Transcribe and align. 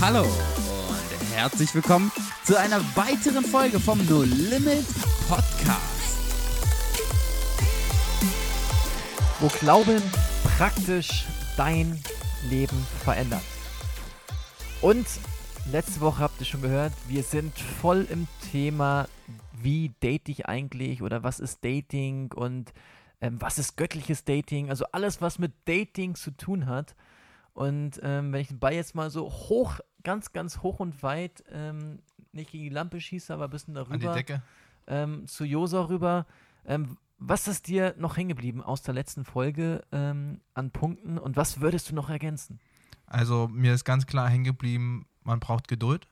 Hallo 0.00 0.22
und 0.22 1.34
herzlich 1.34 1.74
willkommen 1.74 2.12
zu 2.44 2.58
einer 2.58 2.80
weiteren 2.96 3.44
Folge 3.44 3.80
vom 3.80 4.04
No 4.06 4.22
Limit 4.22 4.84
Podcast. 5.28 6.18
Wo 9.40 9.48
Glauben 9.48 10.02
praktisch 10.56 11.24
dein 11.56 12.02
Leben 12.50 12.86
verändert. 13.02 13.42
Und 14.80 15.06
letzte 15.70 16.00
Woche 16.00 16.20
habt 16.20 16.40
ihr 16.40 16.46
schon 16.46 16.62
gehört, 16.62 16.92
wir 17.08 17.22
sind 17.22 17.58
voll 17.58 18.06
im 18.10 18.26
Thema, 18.52 19.08
wie 19.52 19.92
date 20.02 20.28
ich 20.28 20.46
eigentlich 20.46 21.02
oder 21.02 21.22
was 21.22 21.40
ist 21.40 21.64
Dating 21.64 22.32
und 22.32 22.72
ähm, 23.20 23.40
was 23.40 23.58
ist 23.58 23.76
göttliches 23.76 24.24
Dating, 24.24 24.68
also 24.68 24.84
alles, 24.92 25.22
was 25.22 25.38
mit 25.38 25.52
Dating 25.64 26.14
zu 26.14 26.30
tun 26.30 26.66
hat. 26.66 26.94
Und 27.54 28.00
ähm, 28.02 28.32
wenn 28.32 28.40
ich 28.40 28.48
den 28.48 28.58
Ball 28.58 28.74
jetzt 28.74 28.94
mal 28.94 29.10
so 29.10 29.30
hoch, 29.30 29.80
ganz, 30.02 30.32
ganz 30.32 30.58
hoch 30.58 30.80
und 30.80 31.02
weit, 31.02 31.44
ähm, 31.50 32.00
nicht 32.32 32.50
gegen 32.50 32.64
die 32.64 32.70
Lampe 32.70 33.00
schieße, 33.00 33.32
aber 33.32 33.44
ein 33.44 33.50
bisschen 33.50 33.74
darüber. 33.74 33.94
An 33.94 34.00
die 34.00 34.06
Decke. 34.06 34.42
Ähm, 34.86 35.26
zu 35.26 35.44
Josa 35.44 35.82
rüber. 35.82 36.26
Ähm, 36.66 36.98
was 37.18 37.48
ist 37.48 37.68
dir 37.68 37.94
noch 37.96 38.16
hängen 38.16 38.28
geblieben 38.28 38.62
aus 38.62 38.82
der 38.82 38.92
letzten 38.92 39.24
Folge 39.24 39.82
ähm, 39.92 40.40
an 40.52 40.72
Punkten 40.72 41.16
und 41.16 41.36
was 41.36 41.60
würdest 41.60 41.90
du 41.90 41.94
noch 41.94 42.10
ergänzen? 42.10 42.60
Also 43.06 43.48
mir 43.48 43.72
ist 43.72 43.84
ganz 43.84 44.06
klar 44.06 44.28
hängen 44.28 44.44
geblieben, 44.44 45.06
man 45.22 45.40
braucht 45.40 45.68
Geduld. 45.68 46.08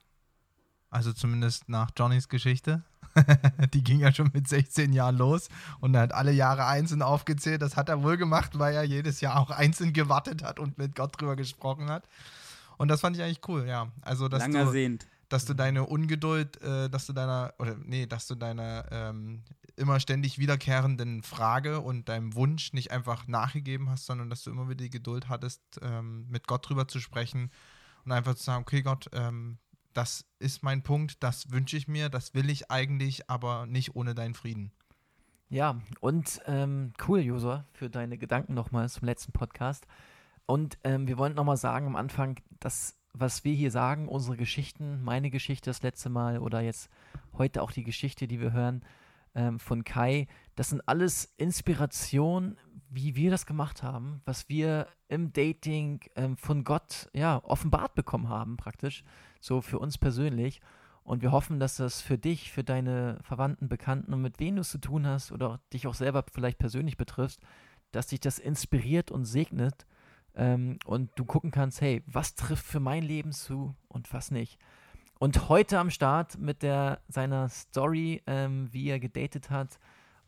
Also 0.93 1.11
zumindest 1.11 1.69
nach 1.69 1.89
Johnnys 1.97 2.29
Geschichte. 2.29 2.83
die 3.73 3.83
ging 3.83 3.99
ja 3.99 4.13
schon 4.13 4.31
mit 4.33 4.47
16 4.47 4.93
Jahren 4.93 5.17
los 5.17 5.49
und 5.81 5.93
er 5.95 6.01
hat 6.01 6.13
alle 6.13 6.31
Jahre 6.31 6.65
einzeln 6.65 7.01
aufgezählt. 7.01 7.61
Das 7.61 7.75
hat 7.75 7.89
er 7.89 8.03
wohl 8.03 8.17
gemacht, 8.17 8.57
weil 8.57 8.73
er 8.75 8.83
jedes 8.83 9.21
Jahr 9.21 9.39
auch 9.39 9.51
einzeln 9.51 9.93
gewartet 9.93 10.43
hat 10.43 10.59
und 10.59 10.77
mit 10.77 10.95
Gott 10.95 11.19
drüber 11.19 11.35
gesprochen 11.35 11.89
hat. 11.89 12.07
Und 12.77 12.87
das 12.89 13.01
fand 13.01 13.15
ich 13.15 13.23
eigentlich 13.23 13.47
cool, 13.47 13.67
ja. 13.67 13.91
Also, 14.01 14.27
dass 14.27 14.41
Lang 14.41 14.51
du, 14.51 14.57
ersehnt. 14.57 15.07
dass 15.29 15.45
du 15.45 15.53
deine 15.53 15.85
Ungeduld, 15.85 16.61
äh, 16.61 16.89
dass 16.89 17.05
du 17.05 17.13
deiner, 17.13 17.53
oder 17.59 17.75
nee, 17.83 18.07
dass 18.07 18.27
du 18.27 18.35
deiner 18.35 18.85
ähm, 18.91 19.43
immer 19.75 19.99
ständig 19.99 20.39
wiederkehrenden 20.39 21.23
Frage 21.23 21.81
und 21.81 22.09
deinem 22.09 22.35
Wunsch 22.35 22.73
nicht 22.73 22.91
einfach 22.91 23.27
nachgegeben 23.27 23.89
hast, 23.89 24.05
sondern 24.05 24.29
dass 24.29 24.43
du 24.43 24.51
immer 24.51 24.69
wieder 24.69 24.83
die 24.83 24.89
Geduld 24.89 25.29
hattest, 25.29 25.61
ähm, 25.81 26.27
mit 26.29 26.47
Gott 26.47 26.67
drüber 26.67 26.87
zu 26.87 26.99
sprechen 26.99 27.51
und 28.05 28.11
einfach 28.11 28.35
zu 28.35 28.43
sagen, 28.43 28.61
okay 28.61 28.81
Gott, 28.81 29.09
ähm, 29.13 29.57
das 29.93 30.25
ist 30.39 30.63
mein 30.63 30.83
Punkt, 30.83 31.23
das 31.23 31.51
wünsche 31.51 31.77
ich 31.77 31.87
mir, 31.87 32.09
das 32.09 32.33
will 32.33 32.49
ich 32.49 32.69
eigentlich, 32.71 33.29
aber 33.29 33.65
nicht 33.65 33.95
ohne 33.95 34.15
deinen 34.15 34.33
Frieden. 34.33 34.71
Ja, 35.49 35.79
und 35.99 36.41
ähm, 36.47 36.93
cool, 37.07 37.19
Josua, 37.19 37.65
für 37.73 37.89
deine 37.89 38.17
Gedanken 38.17 38.53
nochmal 38.53 38.89
zum 38.89 39.05
letzten 39.05 39.31
Podcast. 39.31 39.85
Und 40.45 40.77
ähm, 40.83 41.07
wir 41.07 41.17
wollen 41.17 41.35
nochmal 41.35 41.57
sagen 41.57 41.87
am 41.87 41.95
Anfang, 41.95 42.39
dass 42.59 42.97
was 43.13 43.43
wir 43.43 43.53
hier 43.53 43.71
sagen, 43.71 44.07
unsere 44.07 44.37
Geschichten, 44.37 45.03
meine 45.03 45.29
Geschichte 45.29 45.69
das 45.69 45.83
letzte 45.83 46.09
Mal 46.09 46.39
oder 46.39 46.61
jetzt 46.61 46.89
heute 47.37 47.61
auch 47.61 47.71
die 47.71 47.83
Geschichte, 47.83 48.27
die 48.27 48.39
wir 48.39 48.51
hören 48.51 48.83
ähm, 49.35 49.59
von 49.59 49.83
Kai, 49.83 50.27
das 50.55 50.69
sind 50.69 50.81
alles 50.87 51.31
Inspirationen, 51.37 52.57
wie 52.93 53.15
wir 53.15 53.31
das 53.31 53.45
gemacht 53.45 53.83
haben, 53.83 54.21
was 54.25 54.49
wir 54.49 54.87
im 55.07 55.33
Dating 55.33 56.01
ähm, 56.15 56.37
von 56.37 56.63
Gott 56.63 57.09
ja 57.13 57.41
offenbart 57.43 57.95
bekommen 57.95 58.29
haben, 58.29 58.57
praktisch, 58.57 59.03
so 59.39 59.61
für 59.61 59.79
uns 59.79 59.97
persönlich. 59.97 60.61
Und 61.03 61.21
wir 61.21 61.31
hoffen, 61.31 61.59
dass 61.59 61.75
das 61.77 62.01
für 62.01 62.17
dich, 62.17 62.51
für 62.51 62.63
deine 62.63 63.19
Verwandten, 63.23 63.67
Bekannten 63.67 64.13
und 64.13 64.21
mit 64.21 64.39
wem 64.39 64.55
du 64.55 64.61
es 64.61 64.69
zu 64.69 64.77
tun 64.77 65.05
hast 65.05 65.31
oder 65.31 65.59
dich 65.73 65.87
auch 65.87 65.95
selber 65.95 66.23
vielleicht 66.31 66.59
persönlich 66.59 66.95
betrifft, 66.95 67.39
dass 67.91 68.07
dich 68.07 68.21
das 68.21 68.39
inspiriert 68.39 69.11
und 69.11 69.25
segnet 69.25 69.85
ähm, 70.35 70.77
und 70.85 71.11
du 71.15 71.25
gucken 71.25 71.51
kannst, 71.51 71.81
hey, 71.81 72.03
was 72.05 72.35
trifft 72.35 72.65
für 72.65 72.79
mein 72.79 73.03
Leben 73.03 73.33
zu 73.33 73.75
und 73.87 74.13
was 74.13 74.31
nicht. 74.31 74.57
Und 75.19 75.49
heute 75.49 75.79
am 75.79 75.89
Start 75.89 76.37
mit 76.37 76.63
der, 76.63 77.01
seiner 77.07 77.49
Story, 77.49 78.21
ähm, 78.27 78.69
wie 78.71 78.89
er 78.89 78.99
gedatet 78.99 79.49
hat 79.49 79.79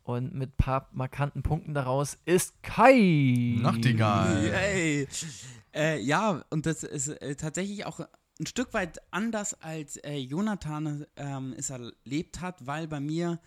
und 0.06 0.34
mit 0.34 0.50
ein 0.50 0.56
paar 0.56 0.88
markanten 0.92 1.42
Punkten 1.42 1.74
daraus, 1.74 2.16
ist 2.24 2.62
Kai. 2.62 3.56
Nachtigall. 3.60 4.46
Yay. 4.46 5.08
Äh, 5.74 6.00
ja, 6.00 6.44
und 6.50 6.64
das 6.64 6.84
ist 6.84 7.08
äh, 7.08 7.34
tatsächlich 7.34 7.84
auch 7.86 8.00
ein 8.38 8.46
Stück 8.46 8.72
weit 8.72 9.00
anders, 9.10 9.54
als 9.62 9.96
äh, 9.98 10.14
Jonathan 10.14 11.06
ähm, 11.16 11.54
es 11.56 11.70
erlebt 11.70 12.40
hat, 12.40 12.66
weil 12.66 12.86
bei 12.86 13.00
mir, 13.00 13.40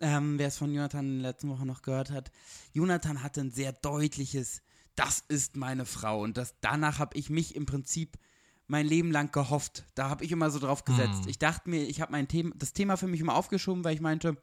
ähm, 0.00 0.38
wer 0.38 0.48
es 0.48 0.58
von 0.58 0.72
Jonathan 0.72 1.06
in 1.06 1.22
der 1.22 1.30
letzten 1.30 1.48
Woche 1.48 1.66
noch 1.66 1.82
gehört 1.82 2.10
hat, 2.10 2.32
Jonathan 2.72 3.22
hatte 3.22 3.40
ein 3.40 3.52
sehr 3.52 3.72
deutliches, 3.72 4.62
das 4.96 5.22
ist 5.28 5.56
meine 5.56 5.86
Frau. 5.86 6.20
Und 6.22 6.36
das, 6.36 6.56
danach 6.60 6.98
habe 6.98 7.16
ich 7.16 7.30
mich 7.30 7.54
im 7.54 7.64
Prinzip 7.64 8.18
mein 8.66 8.86
Leben 8.86 9.12
lang 9.12 9.30
gehofft. 9.30 9.84
Da 9.94 10.08
habe 10.08 10.24
ich 10.24 10.32
immer 10.32 10.50
so 10.50 10.58
drauf 10.58 10.84
gesetzt. 10.84 11.22
Hm. 11.22 11.28
Ich 11.28 11.38
dachte 11.38 11.70
mir, 11.70 11.84
ich 11.84 12.00
habe 12.00 12.10
mein 12.10 12.26
Thema, 12.26 12.52
das 12.56 12.72
Thema 12.72 12.96
für 12.96 13.06
mich 13.06 13.20
immer 13.20 13.36
aufgeschoben, 13.36 13.84
weil 13.84 13.94
ich 13.94 14.00
meinte, 14.00 14.36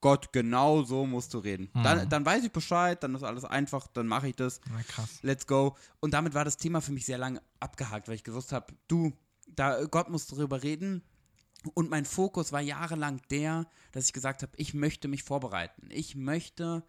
Gott, 0.00 0.32
genau 0.32 0.82
so 0.82 1.06
musst 1.06 1.34
du 1.34 1.38
reden. 1.38 1.68
Hm. 1.72 1.82
Dann, 1.82 2.08
dann 2.08 2.26
weiß 2.26 2.44
ich 2.44 2.52
Bescheid, 2.52 3.02
dann 3.02 3.14
ist 3.14 3.22
alles 3.22 3.44
einfach, 3.44 3.86
dann 3.88 4.06
mache 4.06 4.28
ich 4.28 4.36
das 4.36 4.60
Na 4.70 4.82
krass. 4.82 5.18
let's 5.22 5.46
go. 5.46 5.76
Und 6.00 6.14
damit 6.14 6.34
war 6.34 6.44
das 6.44 6.56
Thema 6.56 6.80
für 6.80 6.92
mich 6.92 7.04
sehr 7.04 7.18
lange 7.18 7.42
abgehakt, 7.60 8.08
weil 8.08 8.14
ich 8.14 8.24
gewusst 8.24 8.52
habe, 8.52 8.72
du, 8.88 9.12
da 9.48 9.84
Gott 9.84 10.08
muss 10.08 10.26
darüber 10.26 10.62
reden. 10.62 11.02
Und 11.74 11.90
mein 11.90 12.06
Fokus 12.06 12.52
war 12.52 12.62
jahrelang 12.62 13.20
der, 13.30 13.66
dass 13.92 14.06
ich 14.06 14.14
gesagt 14.14 14.42
habe, 14.42 14.52
ich 14.56 14.72
möchte 14.72 15.08
mich 15.08 15.22
vorbereiten. 15.22 15.88
Ich 15.90 16.16
möchte 16.16 16.82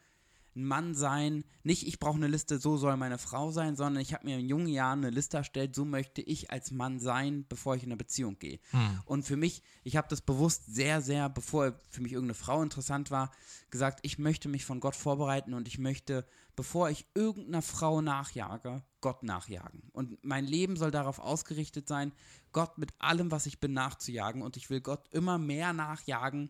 ein 0.56 0.66
Mann 0.66 0.94
sein. 0.94 1.44
Nicht, 1.64 1.88
ich 1.88 2.00
brauche 2.00 2.16
eine 2.16 2.28
Liste, 2.28 2.60
so 2.60 2.78
soll 2.78 2.98
meine 2.98 3.18
Frau 3.18 3.52
sein, 3.52 3.76
sondern 3.76 4.02
ich 4.02 4.14
habe 4.14 4.26
mir 4.26 4.38
in 4.38 4.48
jungen 4.48 4.68
Jahren 4.68 5.00
eine 5.00 5.10
Liste 5.10 5.38
erstellt, 5.38 5.76
so 5.76 5.86
möchte 5.86 6.22
ich 6.22 6.52
als 6.52 6.72
Mann 6.72 7.00
sein, 7.00 7.46
bevor 7.48 7.76
ich 7.76 7.84
in 7.84 7.90
eine 7.90 7.98
Beziehung 7.98 8.38
gehe. 8.40 8.60
Und 9.06 9.24
für 9.24 9.38
mich, 9.38 9.64
ich 9.84 9.96
habe 9.98 10.08
das 10.10 10.22
bewusst 10.22 10.74
sehr, 10.74 11.02
sehr, 11.02 11.30
bevor 11.30 11.80
für 11.90 12.02
mich 12.02 12.14
irgendeine 12.14 12.36
Frau 12.36 12.62
interessant 12.62 13.12
war, 13.12 13.32
gesagt, 13.70 14.00
ich 14.04 14.20
möchte 14.20 14.50
mich 14.50 14.66
von 14.66 14.80
Gott 14.80 14.96
vorbereiten 14.96 15.54
und 15.54 15.68
ich 15.68 15.78
möchte, 15.78 16.26
bevor 16.56 16.90
ich 16.90 17.06
irgendeiner 17.14 17.62
Frau 17.62 18.02
nachjage, 18.02 18.84
Gott 19.00 19.24
nachjagen. 19.24 19.84
Und 19.94 20.24
mein 20.24 20.46
Leben 20.46 20.76
soll 20.76 20.92
darauf 20.92 21.20
ausgerichtet 21.20 21.88
sein, 21.88 22.12
Gott 22.52 22.78
mit 22.78 22.94
allem, 23.00 23.32
was 23.32 23.46
ich 23.46 23.60
bin, 23.60 23.74
nachzujagen. 23.74 24.42
Und 24.42 24.58
ich 24.58 24.70
will 24.70 24.82
Gott 24.82 25.08
immer 25.12 25.38
mehr 25.38 25.74
nachjagen 25.74 26.50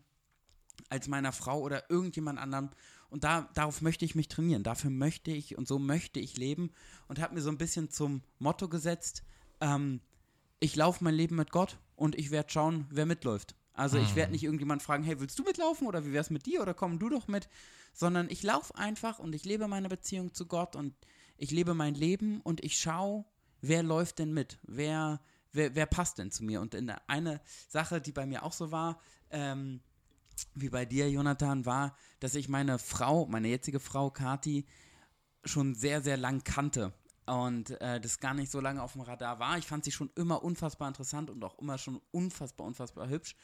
als 0.90 1.08
meiner 1.08 1.32
Frau 1.32 1.60
oder 1.60 1.90
irgendjemand 1.90 2.40
anderem. 2.40 2.70
Und 3.12 3.26
da, 3.26 3.50
darauf 3.54 3.82
möchte 3.82 4.06
ich 4.06 4.16
mich 4.16 4.30
trainieren. 4.30 4.64
Dafür 4.64 4.90
möchte 4.90 5.32
ich 5.32 5.58
und 5.58 5.68
so 5.68 5.78
möchte 5.78 6.20
ich 6.20 6.38
leben. 6.38 6.72
Und 7.08 7.20
habe 7.20 7.36
mir 7.36 7.42
so 7.42 7.50
ein 7.50 7.58
bisschen 7.58 7.90
zum 7.90 8.24
Motto 8.40 8.70
gesetzt, 8.70 9.24
ähm, 9.60 10.00
ich 10.62 10.76
laufe 10.76 11.04
mein 11.04 11.16
Leben 11.16 11.36
mit 11.36 11.52
Gott 11.52 11.78
und 11.96 12.18
ich 12.18 12.32
werde 12.32 12.50
schauen, 12.50 12.88
wer 12.90 13.06
mitläuft. 13.06 13.56
Also 13.74 13.98
ich 13.98 14.16
werde 14.16 14.32
nicht 14.32 14.44
irgendjemand 14.44 14.84
fragen, 14.84 15.04
hey, 15.04 15.20
willst 15.20 15.38
du 15.40 15.44
mitlaufen 15.44 15.88
oder 15.88 16.06
wie 16.06 16.14
wär's 16.14 16.30
mit 16.30 16.46
dir 16.46 16.62
oder 16.62 16.74
komm 16.74 17.00
du 17.00 17.10
doch 17.10 17.28
mit, 17.28 17.50
sondern 17.94 18.30
ich 18.30 18.44
laufe 18.44 18.76
einfach 18.76 19.20
und 19.20 19.34
ich 19.34 19.44
lebe 19.44 19.68
meine 19.68 19.90
Beziehung 19.90 20.34
zu 20.34 20.46
Gott 20.46 20.76
und 20.76 20.94
ich 21.38 21.52
lebe 21.52 21.74
mein 21.74 21.96
Leben 21.96 22.42
und 22.42 22.64
ich 22.64 22.78
schaue, 22.78 23.26
wer 23.62 23.82
läuft 23.82 24.20
denn 24.20 24.34
mit, 24.34 24.60
wer, 24.64 25.20
wer, 25.52 25.74
wer 25.76 25.86
passt 25.86 26.18
denn 26.18 26.32
zu 26.32 26.44
mir. 26.44 26.62
Und 26.62 26.76
in 26.76 26.90
eine 27.08 27.42
Sache, 27.68 28.00
die 28.00 28.12
bei 28.12 28.26
mir 28.26 28.44
auch 28.44 28.54
so 28.54 28.72
war, 28.72 29.00
ähm, 29.32 29.82
wie 30.56 30.70
bei 30.70 30.86
dir, 30.86 31.10
Jonathan, 31.10 31.66
war, 31.66 31.96
dass 32.20 32.36
ich 32.36 32.50
meine 32.50 32.80
Frau, 32.80 33.26
meine 33.26 33.48
jetzige 33.48 33.80
Frau, 33.80 34.10
Kati, 34.10 34.66
schon 35.44 35.76
sehr, 35.76 36.02
sehr 36.02 36.18
lang 36.18 36.44
kannte. 36.44 36.94
Und 37.26 37.72
äh, 37.82 38.02
das 38.02 38.20
gar 38.20 38.34
nicht 38.34 38.52
so 38.52 38.60
lange 38.60 38.82
auf 38.82 38.94
dem 38.94 39.02
Radar 39.02 39.40
war. 39.40 39.58
Ich 39.58 39.66
fand 39.68 39.84
sie 39.86 39.92
schon 39.92 40.10
immer 40.16 40.44
unfassbar 40.44 40.88
interessant 40.88 41.30
und 41.30 41.44
auch 41.44 41.58
immer 41.60 41.78
schon 41.78 42.02
unfassbar, 42.12 42.68
unfassbar 42.68 43.10
hübsch. 43.10 43.36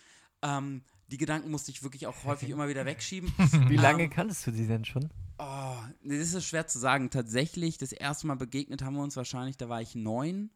Ähm, 0.41 0.83
die 1.07 1.17
Gedanken 1.17 1.51
musste 1.51 1.71
ich 1.71 1.83
wirklich 1.83 2.05
auch 2.07 2.25
häufig 2.25 2.49
immer 2.49 2.67
wieder 2.67 2.85
wegschieben. 2.85 3.31
Wie 3.69 3.77
lange 3.77 4.03
Ähm, 4.03 4.09
kanntest 4.09 4.45
du 4.45 4.51
sie 4.51 4.67
denn 4.67 4.83
schon? 4.83 5.09
Oh, 5.39 5.75
das 6.03 6.33
ist 6.33 6.45
schwer 6.45 6.67
zu 6.67 6.79
sagen. 6.79 7.09
Tatsächlich, 7.09 7.77
das 7.77 7.91
erste 7.91 8.27
Mal 8.27 8.35
begegnet 8.35 8.81
haben 8.81 8.95
wir 8.95 9.03
uns 9.03 9.15
wahrscheinlich, 9.15 9.57
da 9.57 9.69
war 9.69 9.81
ich 9.81 9.95
neun. 9.95 10.49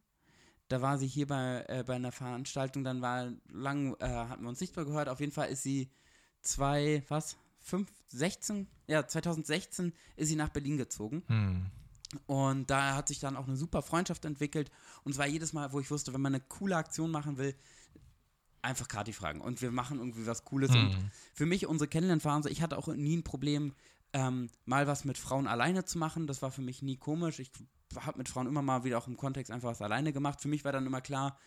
Da 0.67 0.81
war 0.81 0.97
sie 0.97 1.07
hier 1.07 1.27
bei, 1.27 1.65
äh, 1.67 1.83
bei 1.85 1.95
einer 1.95 2.11
Veranstaltung, 2.11 2.83
dann 2.83 3.01
war 3.01 3.31
lang, 3.49 3.95
äh, 3.99 4.07
hatten 4.07 4.44
wir 4.44 4.49
uns 4.49 4.61
nicht 4.61 4.75
mehr 4.75 4.85
gehört. 4.85 5.09
Auf 5.09 5.19
jeden 5.19 5.31
Fall 5.33 5.49
ist 5.49 5.63
sie 5.63 5.89
zwei, 6.41 7.03
was, 7.07 7.38
fünf, 7.59 7.91
16? 8.07 8.67
Ja, 8.88 9.07
2016 9.07 9.93
ist 10.15 10.27
sie 10.29 10.35
nach 10.35 10.49
Berlin 10.49 10.77
gezogen. 10.77 11.23
Hm. 11.27 11.65
Und 12.25 12.69
da 12.69 12.95
hat 12.95 13.07
sich 13.07 13.19
dann 13.19 13.38
auch 13.38 13.47
eine 13.47 13.55
super 13.55 13.81
Freundschaft 13.81 14.25
entwickelt. 14.25 14.69
Und 15.03 15.13
zwar 15.13 15.27
jedes 15.27 15.53
Mal, 15.53 15.71
wo 15.71 15.79
ich 15.79 15.89
wusste, 15.91 16.13
wenn 16.13 16.21
man 16.21 16.35
eine 16.35 16.43
coole 16.43 16.75
Aktion 16.75 17.09
machen 17.09 17.38
will, 17.38 17.55
einfach 18.61 18.88
Kati 18.88 19.13
fragen. 19.13 19.41
Und 19.41 19.61
wir 19.61 19.71
machen 19.71 19.97
irgendwie 19.97 20.25
was 20.25 20.43
Cooles. 20.45 20.71
Und 20.71 20.95
für 21.33 21.45
mich, 21.45 21.67
unsere 21.67 21.88
Kennenlernphase, 21.88 22.49
ich 22.49 22.61
hatte 22.61 22.77
auch 22.77 22.87
nie 22.87 23.17
ein 23.17 23.23
Problem, 23.23 23.73
ähm, 24.13 24.49
mal 24.65 24.87
was 24.87 25.05
mit 25.05 25.17
Frauen 25.17 25.47
alleine 25.47 25.85
zu 25.85 25.97
machen. 25.97 26.27
Das 26.27 26.41
war 26.41 26.51
für 26.51 26.61
mich 26.61 26.81
nie 26.81 26.97
komisch. 26.97 27.39
Ich 27.39 27.51
habe 27.95 28.17
mit 28.17 28.29
Frauen 28.29 28.47
immer 28.47 28.61
mal 28.61 28.83
wieder 28.83 28.97
auch 28.97 29.07
im 29.07 29.17
Kontext 29.17 29.51
einfach 29.51 29.69
was 29.69 29.81
alleine 29.81 30.13
gemacht. 30.13 30.41
Für 30.41 30.47
mich 30.47 30.65
war 30.65 30.71
dann 30.71 30.85
immer 30.85 31.01
klar, 31.01 31.37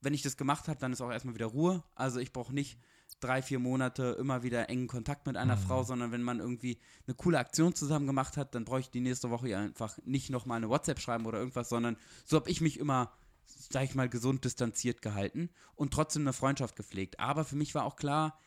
wenn 0.00 0.14
ich 0.14 0.22
das 0.22 0.36
gemacht 0.36 0.68
habe, 0.68 0.78
dann 0.78 0.92
ist 0.92 1.00
auch 1.00 1.10
erstmal 1.10 1.34
wieder 1.34 1.46
Ruhe. 1.46 1.82
Also 1.94 2.20
ich 2.20 2.32
brauche 2.32 2.54
nicht 2.54 2.78
drei, 3.20 3.42
vier 3.42 3.58
Monate 3.58 4.16
immer 4.18 4.42
wieder 4.42 4.68
engen 4.68 4.86
Kontakt 4.86 5.26
mit 5.26 5.36
einer 5.36 5.56
Frau, 5.56 5.84
sondern 5.84 6.12
wenn 6.12 6.22
man 6.22 6.40
irgendwie 6.40 6.78
eine 7.06 7.14
coole 7.14 7.38
Aktion 7.38 7.74
zusammen 7.74 8.06
gemacht 8.06 8.36
hat, 8.36 8.54
dann 8.54 8.64
brauche 8.64 8.80
ich 8.80 8.90
die 8.90 9.00
nächste 9.00 9.30
Woche 9.30 9.48
ja 9.48 9.60
einfach 9.60 9.98
nicht 10.04 10.30
nochmal 10.30 10.56
eine 10.56 10.68
WhatsApp 10.68 11.00
schreiben 11.00 11.26
oder 11.26 11.38
irgendwas, 11.38 11.68
sondern 11.68 11.96
so 12.24 12.36
habe 12.36 12.50
ich 12.50 12.60
mich 12.60 12.78
immer 12.78 13.12
sag 13.44 13.84
ich 13.84 13.94
mal, 13.94 14.08
gesund 14.08 14.44
distanziert 14.44 15.02
gehalten 15.02 15.50
und 15.74 15.92
trotzdem 15.92 16.22
eine 16.22 16.32
Freundschaft 16.32 16.76
gepflegt. 16.76 17.20
Aber 17.20 17.44
für 17.44 17.56
mich 17.56 17.74
war 17.74 17.84
auch 17.84 17.96
klar, 17.96 18.38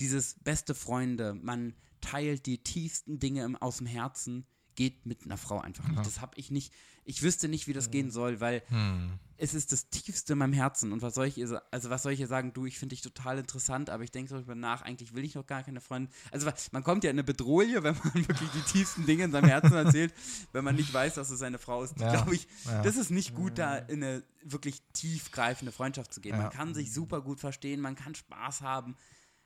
dieses 0.00 0.34
beste 0.42 0.74
Freunde, 0.74 1.34
man 1.34 1.74
teilt 2.00 2.46
die 2.46 2.62
tiefsten 2.62 3.18
Dinge 3.18 3.44
im, 3.44 3.56
aus 3.56 3.78
dem 3.78 3.86
Herzen, 3.86 4.46
geht 4.80 5.04
mit 5.04 5.24
einer 5.26 5.36
Frau 5.36 5.60
einfach 5.60 5.84
nicht. 5.88 5.98
Ja. 5.98 6.02
Das 6.02 6.22
habe 6.22 6.32
ich 6.36 6.50
nicht, 6.50 6.72
ich 7.04 7.22
wüsste 7.22 7.48
nicht, 7.48 7.66
wie 7.66 7.74
das 7.74 7.90
gehen 7.90 8.10
soll, 8.10 8.40
weil 8.40 8.62
Hm. 8.68 9.18
es 9.36 9.52
ist 9.52 9.72
das 9.72 9.90
tiefste 9.90 10.32
in 10.32 10.38
meinem 10.38 10.54
Herzen. 10.54 10.92
Und 10.92 11.02
was 11.02 11.14
soll 11.14 11.26
ich 11.26 11.36
ihr, 11.36 11.62
also 11.70 11.90
was 11.90 12.02
soll 12.02 12.12
ich 12.12 12.20
ihr 12.20 12.26
sagen, 12.28 12.54
du, 12.54 12.64
ich 12.64 12.78
finde 12.78 12.94
dich 12.94 13.02
total 13.02 13.38
interessant, 13.38 13.90
aber 13.90 14.04
ich 14.04 14.10
denke 14.10 14.32
darüber 14.32 14.54
nach, 14.54 14.80
eigentlich 14.80 15.12
will 15.14 15.22
ich 15.24 15.34
noch 15.34 15.46
gar 15.46 15.62
keine 15.62 15.82
Freundin. 15.82 16.10
Also 16.32 16.50
man 16.72 16.82
kommt 16.82 17.04
ja 17.04 17.10
in 17.10 17.16
eine 17.16 17.24
Bedrohung, 17.24 17.82
wenn 17.82 17.94
man 18.02 18.14
wirklich 18.28 18.50
die 18.52 18.72
tiefsten 18.72 19.04
Dinge 19.04 19.24
in 19.24 19.32
seinem 19.32 19.48
Herzen 19.50 19.74
erzählt, 19.74 20.14
wenn 20.52 20.64
man 20.64 20.76
nicht 20.76 20.94
weiß, 20.94 21.14
dass 21.14 21.28
es 21.30 21.38
seine 21.38 21.58
Frau 21.58 21.82
ist. 21.84 21.98
Ja. 22.00 22.10
Glaube 22.14 22.34
ich, 22.34 22.46
Ja. 22.64 22.80
das 22.82 22.96
ist 22.96 23.10
nicht 23.10 23.34
gut, 23.34 23.58
da 23.58 23.76
in 23.76 24.02
eine 24.02 24.22
wirklich 24.42 24.80
tiefgreifende 24.94 25.72
Freundschaft 25.72 26.14
zu 26.14 26.22
gehen. 26.22 26.36
Ja. 26.36 26.42
Man 26.44 26.50
kann 26.50 26.72
sich 26.74 26.92
super 26.92 27.20
gut 27.20 27.38
verstehen, 27.40 27.80
man 27.82 27.96
kann 27.96 28.14
Spaß 28.14 28.62
haben. 28.62 28.96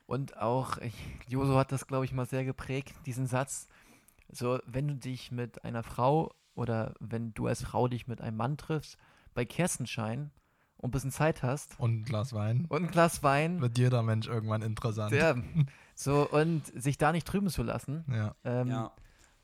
Und 0.07 0.37
auch, 0.37 0.77
ich, 0.79 0.93
Joso 1.29 1.57
hat 1.57 1.73
das, 1.73 1.87
glaube 1.87 2.05
ich, 2.05 2.13
mal 2.13 2.27
sehr 2.27 2.45
geprägt, 2.45 2.93
diesen 3.07 3.27
Satz. 3.27 3.69
So, 4.35 4.59
wenn 4.67 4.89
du 4.89 4.95
dich 4.97 5.31
mit 5.31 5.65
einer 5.65 5.83
Frau 5.83 6.33
oder 6.55 6.95
wenn 7.01 7.33
du 7.35 7.47
als 7.47 7.63
Frau 7.63 7.89
dich 7.89 8.07
mit 8.07 8.21
einem 8.21 8.37
Mann 8.37 8.57
triffst, 8.57 8.97
bei 9.35 9.45
Kerzenschein 9.45 10.31
und 10.77 10.89
ein 10.89 10.91
bisschen 10.91 11.11
Zeit 11.13 11.43
hast 11.43 11.79
Und 11.79 12.01
ein 12.01 12.05
Glas 12.05 12.33
Wein. 12.33 12.67
und 12.69 12.83
ein 12.85 12.91
Glas 12.91 13.23
Wein, 13.23 13.61
Wird 13.61 13.79
jeder 13.79 14.03
Mensch 14.03 14.27
irgendwann 14.27 14.63
interessant. 14.63 15.13
ja, 15.15 15.35
so, 15.95 16.29
und 16.29 16.67
sich 16.81 16.99
da 16.99 17.13
nicht 17.13 17.27
trüben 17.27 17.49
zu 17.49 17.63
lassen. 17.63 18.05
Ja. 18.11 18.35
Ähm, 18.45 18.69
Ja. 18.69 18.93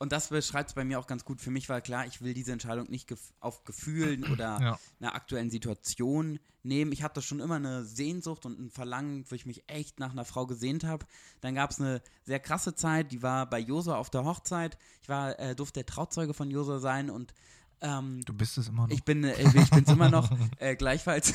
Und 0.03 0.13
das 0.13 0.29
beschreibt 0.29 0.71
es 0.71 0.75
bei 0.75 0.83
mir 0.83 0.99
auch 0.99 1.07
ganz 1.07 1.27
gut. 1.27 1.43
Für 1.43 1.51
mich 1.51 1.69
war 1.69 1.83
klar, 1.83 2.07
ich 2.07 2.23
will 2.23 2.33
diese 2.33 2.53
Entscheidung 2.53 2.89
nicht 2.91 3.07
gef 3.07 3.21
auf 3.39 3.65
Gefühlen 3.65 4.25
oder 4.25 4.59
Ja. 4.61 4.79
einer 4.99 5.15
aktuellen 5.15 5.51
Situation 5.51 6.41
nehmen. 6.63 6.91
Ich 6.93 7.03
hatte 7.03 7.21
schon 7.21 7.39
immer 7.41 7.57
eine 7.57 7.85
Sehnsucht 7.85 8.47
und 8.47 8.59
ein 8.59 8.71
Verlangen, 8.71 9.27
wo 9.29 9.35
ich 9.35 9.45
mich 9.45 9.63
echt 9.69 10.01
nach 10.01 10.13
einer 10.13 10.25
Frau 10.25 10.47
gesehnt 10.47 10.85
habe. 10.85 11.05
Dann 11.43 11.55
gab 11.55 11.71
es 11.71 11.81
eine 11.81 12.01
sehr 12.25 12.41
krasse 12.41 12.75
Zeit, 12.75 13.13
die 13.13 13.23
war 13.23 13.45
bei 13.49 13.59
Josua 13.59 13.97
auf 13.97 14.09
der 14.09 14.25
Hochzeit. 14.25 14.79
Ich 15.03 15.09
war, 15.11 15.39
äh, 15.39 15.55
durfte 15.55 15.81
der 15.81 15.87
Trauzeuge 15.87 16.33
von 16.33 16.51
Josua 16.51 16.79
sein 16.79 17.11
und 17.11 17.35
ähm, 17.83 18.23
Du 18.27 18.33
bist 18.35 18.59
es 18.59 18.69
immer 18.69 18.87
noch. 18.87 18.91
ich 18.95 19.05
bin 19.05 19.25
äh, 19.25 19.35
ich 19.41 19.71
bin's 19.71 19.89
immer 19.91 20.11
noch, 20.11 20.31
äh, 20.59 20.77
gleichfalls. 20.77 21.35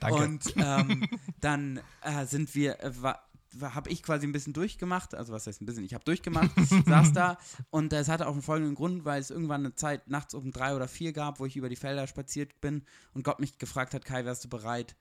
Danke. 0.00 0.14
Und 0.24 0.54
ähm, 0.56 1.08
dann 1.40 1.80
äh, 2.02 2.26
sind 2.26 2.54
wir, 2.56 2.80
äh, 2.82 3.02
war, 3.02 3.27
habe 3.60 3.90
ich 3.90 4.02
quasi 4.02 4.26
ein 4.26 4.32
bisschen 4.32 4.52
durchgemacht, 4.52 5.14
also 5.14 5.32
was 5.32 5.46
heißt 5.46 5.60
ein 5.60 5.66
bisschen, 5.66 5.84
ich 5.84 5.94
habe 5.94 6.04
durchgemacht, 6.04 6.50
saß 6.86 7.12
da 7.12 7.38
und 7.70 7.92
es 7.92 8.08
hatte 8.08 8.26
auch 8.26 8.32
einen 8.32 8.42
folgenden 8.42 8.74
Grund, 8.74 9.04
weil 9.04 9.20
es 9.20 9.30
irgendwann 9.30 9.64
eine 9.64 9.74
Zeit 9.74 10.08
nachts 10.08 10.34
um 10.34 10.50
drei 10.52 10.74
oder 10.74 10.88
vier 10.88 11.12
gab, 11.12 11.40
wo 11.40 11.46
ich 11.46 11.56
über 11.56 11.68
die 11.68 11.76
Felder 11.76 12.06
spaziert 12.06 12.60
bin 12.60 12.84
und 13.12 13.24
Gott 13.24 13.40
mich 13.40 13.58
gefragt 13.58 13.94
hat, 13.94 14.04
Kai, 14.04 14.24
wärst 14.24 14.44
du 14.44 14.48
bereit, 14.48 14.96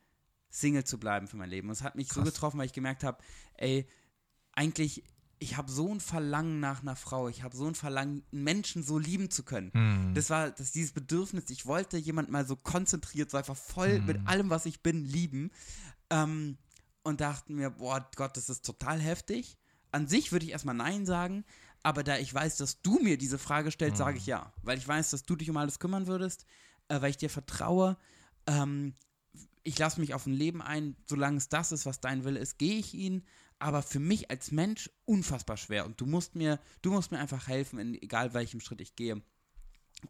Single 0.50 0.83
zu 0.83 1.00
bleiben 1.00 1.27
für 1.27 1.38
mein 1.38 1.50
Leben? 1.50 1.68
Und 1.68 1.74
es 1.74 1.83
hat 1.83 1.95
mich 1.95 2.07
so 2.07 2.21
Krass. 2.21 2.33
getroffen, 2.33 2.57
weil 2.57 2.65
ich 2.65 2.74
gemerkt 2.74 3.04
habe, 3.04 3.18
ey, 3.56 3.88
eigentlich, 4.54 5.03
ich 5.39 5.56
habe 5.56 5.71
so 5.71 5.94
ein 5.94 6.00
Verlangen 6.00 6.60
nach 6.60 6.81
einer 6.81 6.95
Frau, 6.95 7.27
ich 7.27 7.44
habe 7.44 7.56
so 7.56 7.68
ein 7.68 7.75
Verlangen, 7.75 8.24
einen 8.31 8.44
Menschen 8.44 8.83
so 8.83 8.98
lieben 8.98 9.30
zu 9.30 9.44
können. 9.44 9.71
Hm. 9.74 10.13
Das 10.15 10.30
war 10.30 10.50
das, 10.51 10.71
dieses 10.71 10.94
Bedürfnis, 10.94 11.50
ich 11.50 11.65
wollte 11.65 11.98
jemand 11.98 12.31
mal 12.31 12.45
so 12.45 12.56
konzentriert, 12.56 13.30
so 13.30 13.38
einfach 13.38 13.56
voll 13.56 14.00
mit 14.01 14.27
allem, 14.27 14.50
was 14.50 14.65
ich 14.65 14.81
bin, 14.81 15.06
lieben. 15.06 15.51
Ähm, 16.10 16.57
und 17.07 17.21
dachten 17.21 17.56
mir, 17.56 17.69
boah 17.69 18.06
Gott, 18.18 18.36
das 18.36 18.50
ist 18.50 18.65
total 18.65 19.00
heftig. 19.00 19.57
An 19.92 20.07
sich 20.07 20.33
würde 20.33 20.45
ich 20.45 20.51
erstmal 20.51 20.75
Nein 20.75 21.06
sagen, 21.06 21.45
aber 21.81 22.04
da 22.04 22.18
ich 22.18 22.33
weiß, 22.33 22.57
dass 22.57 22.81
du 22.81 23.00
mir 23.00 23.18
diese 23.18 23.38
Frage 23.38 23.71
stellst, 23.71 23.98
sage 23.98 24.18
ich 24.18 24.25
ja. 24.25 24.51
Weil 24.62 24.77
ich 24.77 24.86
weiß, 24.86 25.12
dass 25.12 25.24
du 25.24 25.38
dich 25.38 25.50
um 25.50 25.56
alles 25.56 25.80
kümmern 25.80 26.07
würdest, 26.07 26.45
äh, 26.89 27.01
weil 27.01 27.12
ich 27.12 27.18
dir 27.18 27.30
vertraue. 27.30 27.98
Ähm, 28.45 28.94
ich 29.63 29.80
lasse 29.80 30.01
mich 30.01 30.13
auf 30.13 30.25
ein 30.25 30.33
Leben 30.33 30.62
ein, 30.62 30.98
solange 31.06 31.38
es 31.38 31.48
das 31.48 31.71
ist, 31.71 31.86
was 31.86 32.01
dein 32.01 32.25
Wille 32.25 32.39
ist, 32.39 32.57
gehe 32.57 32.77
ich 32.77 32.94
ihn. 32.94 33.25
Aber 33.57 33.83
für 33.83 34.00
mich 34.00 34.30
als 34.30 34.51
Mensch 34.51 34.89
unfassbar 35.06 35.56
schwer. 35.56 35.86
Und 35.86 36.01
du 36.01 36.06
musst 36.06 36.36
mir, 36.36 36.60
du 36.81 36.92
musst 36.92 37.12
mir 37.12 37.19
einfach 37.19 37.48
helfen, 37.48 37.80
in 37.80 37.95
egal 37.95 38.33
welchem 38.33 38.60
Schritt 38.60 38.81
ich 38.81 38.98
gehe. 38.98 39.21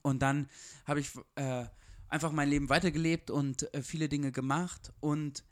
Und 0.02 0.24
dann 0.24 0.50
habe 0.86 1.00
ich 1.00 1.12
äh, 1.36 1.66
einfach 2.08 2.32
mein 2.32 2.50
Leben 2.50 2.70
weitergelebt 2.70 3.30
und 3.30 3.72
äh, 3.76 3.84
viele 3.84 4.10
Dinge 4.10 4.32
gemacht. 4.32 4.94
Und 5.00 5.44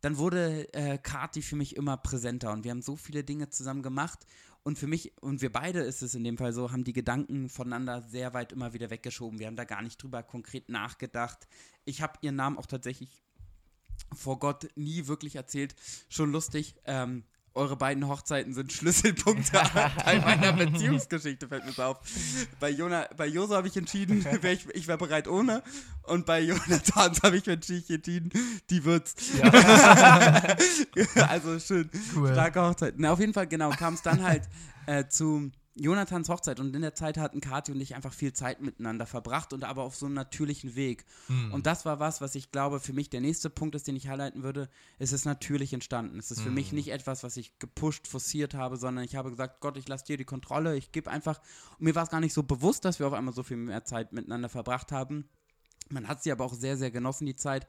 dann 0.00 0.18
wurde 0.18 0.72
äh, 0.72 0.98
Kati 0.98 1.42
für 1.42 1.56
mich 1.56 1.76
immer 1.76 1.96
präsenter. 1.96 2.52
Und 2.52 2.64
wir 2.64 2.70
haben 2.70 2.82
so 2.82 2.96
viele 2.96 3.24
Dinge 3.24 3.50
zusammen 3.50 3.82
gemacht. 3.82 4.26
Und 4.62 4.78
für 4.78 4.86
mich, 4.86 5.12
und 5.22 5.40
wir 5.40 5.52
beide 5.52 5.80
ist 5.80 6.02
es 6.02 6.14
in 6.14 6.24
dem 6.24 6.36
Fall 6.36 6.52
so, 6.52 6.70
haben 6.70 6.84
die 6.84 6.92
Gedanken 6.92 7.48
voneinander 7.48 8.02
sehr 8.02 8.34
weit 8.34 8.52
immer 8.52 8.72
wieder 8.72 8.90
weggeschoben. 8.90 9.38
Wir 9.38 9.46
haben 9.46 9.56
da 9.56 9.64
gar 9.64 9.82
nicht 9.82 10.02
drüber 10.02 10.22
konkret 10.22 10.68
nachgedacht. 10.68 11.48
Ich 11.84 12.02
habe 12.02 12.18
ihren 12.20 12.36
Namen 12.36 12.58
auch 12.58 12.66
tatsächlich 12.66 13.22
vor 14.14 14.38
Gott 14.38 14.68
nie 14.74 15.06
wirklich 15.06 15.36
erzählt. 15.36 15.74
Schon 16.08 16.32
lustig. 16.32 16.74
Ähm, 16.84 17.24
eure 17.54 17.76
beiden 17.76 18.06
Hochzeiten 18.06 18.54
sind 18.54 18.72
Schlüsselpunkte 18.72 19.60
bei 20.04 20.20
meiner 20.20 20.52
Beziehungsgeschichte, 20.52 21.48
fällt 21.48 21.64
mir 21.66 21.84
auf. 21.84 21.98
Bei, 22.60 22.70
Jona, 22.70 23.08
bei 23.16 23.26
Joso 23.26 23.54
habe 23.56 23.68
ich 23.68 23.76
entschieden, 23.76 24.24
wär 24.24 24.52
ich, 24.52 24.68
ich 24.74 24.86
wäre 24.86 24.98
bereit 24.98 25.28
ohne. 25.28 25.62
Und 26.04 26.26
bei 26.26 26.40
Jonathan 26.40 27.12
habe 27.22 27.36
ich 27.36 27.46
mich 27.46 27.90
entschieden, 27.90 28.30
die 28.70 28.84
wird's. 28.84 29.14
also 31.28 31.58
schön. 31.58 31.90
Cool. 32.14 32.32
Starke 32.32 32.62
Hochzeit. 32.62 32.94
Na, 32.96 33.12
auf 33.12 33.20
jeden 33.20 33.34
Fall, 33.34 33.46
genau, 33.46 33.70
kam 33.70 33.94
es 33.94 34.02
dann 34.02 34.22
halt 34.22 34.42
äh, 34.86 35.06
zu 35.08 35.50
Jonathans 35.76 36.28
Hochzeit 36.28 36.58
und 36.58 36.74
in 36.74 36.82
der 36.82 36.94
Zeit 36.94 37.16
hatten 37.16 37.40
Kathi 37.40 37.72
und 37.72 37.80
ich 37.80 37.94
einfach 37.94 38.12
viel 38.12 38.32
Zeit 38.32 38.60
miteinander 38.60 39.06
verbracht 39.06 39.52
und 39.52 39.64
aber 39.64 39.82
auf 39.82 39.94
so 39.94 40.06
einem 40.06 40.14
natürlichen 40.14 40.74
Weg. 40.74 41.04
Hm. 41.28 41.54
Und 41.54 41.66
das 41.66 41.84
war 41.84 42.00
was, 42.00 42.20
was 42.20 42.34
ich 42.34 42.50
glaube, 42.50 42.80
für 42.80 42.92
mich 42.92 43.08
der 43.08 43.20
nächste 43.20 43.50
Punkt 43.50 43.74
ist, 43.74 43.86
den 43.86 43.96
ich 43.96 44.08
highlighten 44.08 44.42
würde. 44.42 44.68
Es 44.98 45.12
ist 45.12 45.24
natürlich 45.24 45.72
entstanden. 45.72 46.18
Es 46.18 46.30
ist 46.30 46.40
für 46.40 46.50
mich 46.50 46.72
nicht 46.72 46.88
etwas, 46.88 47.22
was 47.22 47.36
ich 47.36 47.58
gepusht, 47.58 48.08
forciert 48.08 48.54
habe, 48.54 48.76
sondern 48.76 49.04
ich 49.04 49.14
habe 49.14 49.30
gesagt, 49.30 49.60
Gott, 49.60 49.76
ich 49.76 49.86
lasse 49.88 50.04
dir 50.04 50.16
die 50.16 50.24
Kontrolle. 50.24 50.76
Ich 50.76 50.90
gebe 50.90 51.10
einfach, 51.10 51.40
und 51.78 51.84
mir 51.84 51.94
war 51.94 52.02
es 52.02 52.10
gar 52.10 52.20
nicht 52.20 52.34
so 52.34 52.42
bewusst, 52.42 52.84
dass 52.84 52.98
wir 52.98 53.06
auf 53.06 53.12
einmal 53.12 53.34
so 53.34 53.42
viel 53.42 53.56
mehr 53.56 53.84
Zeit 53.84 54.12
miteinander 54.12 54.48
verbracht 54.48 54.90
haben. 54.90 55.28
Man 55.88 56.08
hat 56.08 56.22
sie 56.22 56.32
aber 56.32 56.44
auch 56.44 56.54
sehr, 56.54 56.76
sehr 56.76 56.90
genossen, 56.90 57.26
die 57.26 57.36
Zeit. 57.36 57.66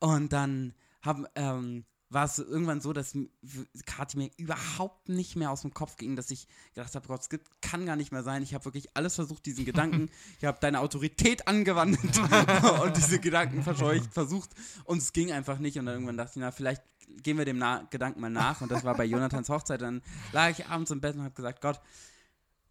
Und 0.00 0.32
dann 0.32 0.74
haben, 1.02 1.26
ähm, 1.34 1.84
war 2.10 2.24
es 2.24 2.38
irgendwann 2.38 2.80
so, 2.80 2.92
dass 2.92 3.16
Kathi 3.84 4.16
mir 4.16 4.30
überhaupt 4.38 5.08
nicht 5.08 5.36
mehr 5.36 5.50
aus 5.50 5.62
dem 5.62 5.74
Kopf 5.74 5.96
ging, 5.96 6.16
dass 6.16 6.30
ich 6.30 6.46
gedacht 6.74 6.94
habe, 6.94 7.06
Gott, 7.06 7.20
es 7.20 7.28
gibt, 7.28 7.48
kann 7.60 7.84
gar 7.84 7.96
nicht 7.96 8.12
mehr 8.12 8.22
sein. 8.22 8.42
Ich 8.42 8.54
habe 8.54 8.64
wirklich 8.64 8.96
alles 8.96 9.14
versucht, 9.14 9.44
diesen 9.44 9.64
Gedanken, 9.64 10.08
ich 10.38 10.44
habe 10.44 10.58
deine 10.60 10.80
Autorität 10.80 11.46
angewandt 11.46 11.98
und 12.82 12.96
diese 12.96 13.18
Gedanken 13.20 13.62
verscheucht, 13.62 14.12
versucht 14.12 14.50
und 14.84 14.98
es 14.98 15.12
ging 15.12 15.32
einfach 15.32 15.58
nicht. 15.58 15.78
Und 15.78 15.86
dann 15.86 15.96
irgendwann 15.96 16.16
dachte 16.16 16.32
ich, 16.36 16.40
na, 16.40 16.50
vielleicht 16.50 16.82
gehen 17.22 17.36
wir 17.36 17.44
dem 17.44 17.58
na 17.58 17.86
Gedanken 17.90 18.20
mal 18.20 18.30
nach. 18.30 18.60
Und 18.60 18.70
das 18.70 18.84
war 18.84 18.94
bei 18.94 19.04
Jonathans 19.04 19.48
Hochzeit. 19.48 19.82
Dann 19.82 20.02
lag 20.32 20.50
ich 20.50 20.66
abends 20.66 20.90
im 20.90 21.00
Bett 21.00 21.14
und 21.14 21.22
habe 21.22 21.34
gesagt, 21.34 21.60
Gott, 21.60 21.80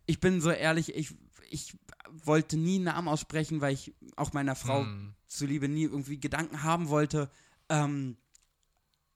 ich 0.05 0.19
bin 0.19 0.41
so 0.41 0.49
ehrlich, 0.49 0.95
ich, 0.95 1.15
ich 1.49 1.75
wollte 2.23 2.57
nie 2.57 2.75
einen 2.75 2.85
Namen 2.85 3.07
aussprechen, 3.07 3.61
weil 3.61 3.73
ich 3.73 3.93
auch 4.15 4.33
meiner 4.33 4.55
Frau 4.55 4.81
Hm. 4.81 5.13
zuliebe 5.27 5.67
nie 5.67 5.83
irgendwie 5.83 6.19
Gedanken 6.19 6.63
haben 6.63 6.89
wollte. 6.89 7.29
Ähm, 7.69 8.17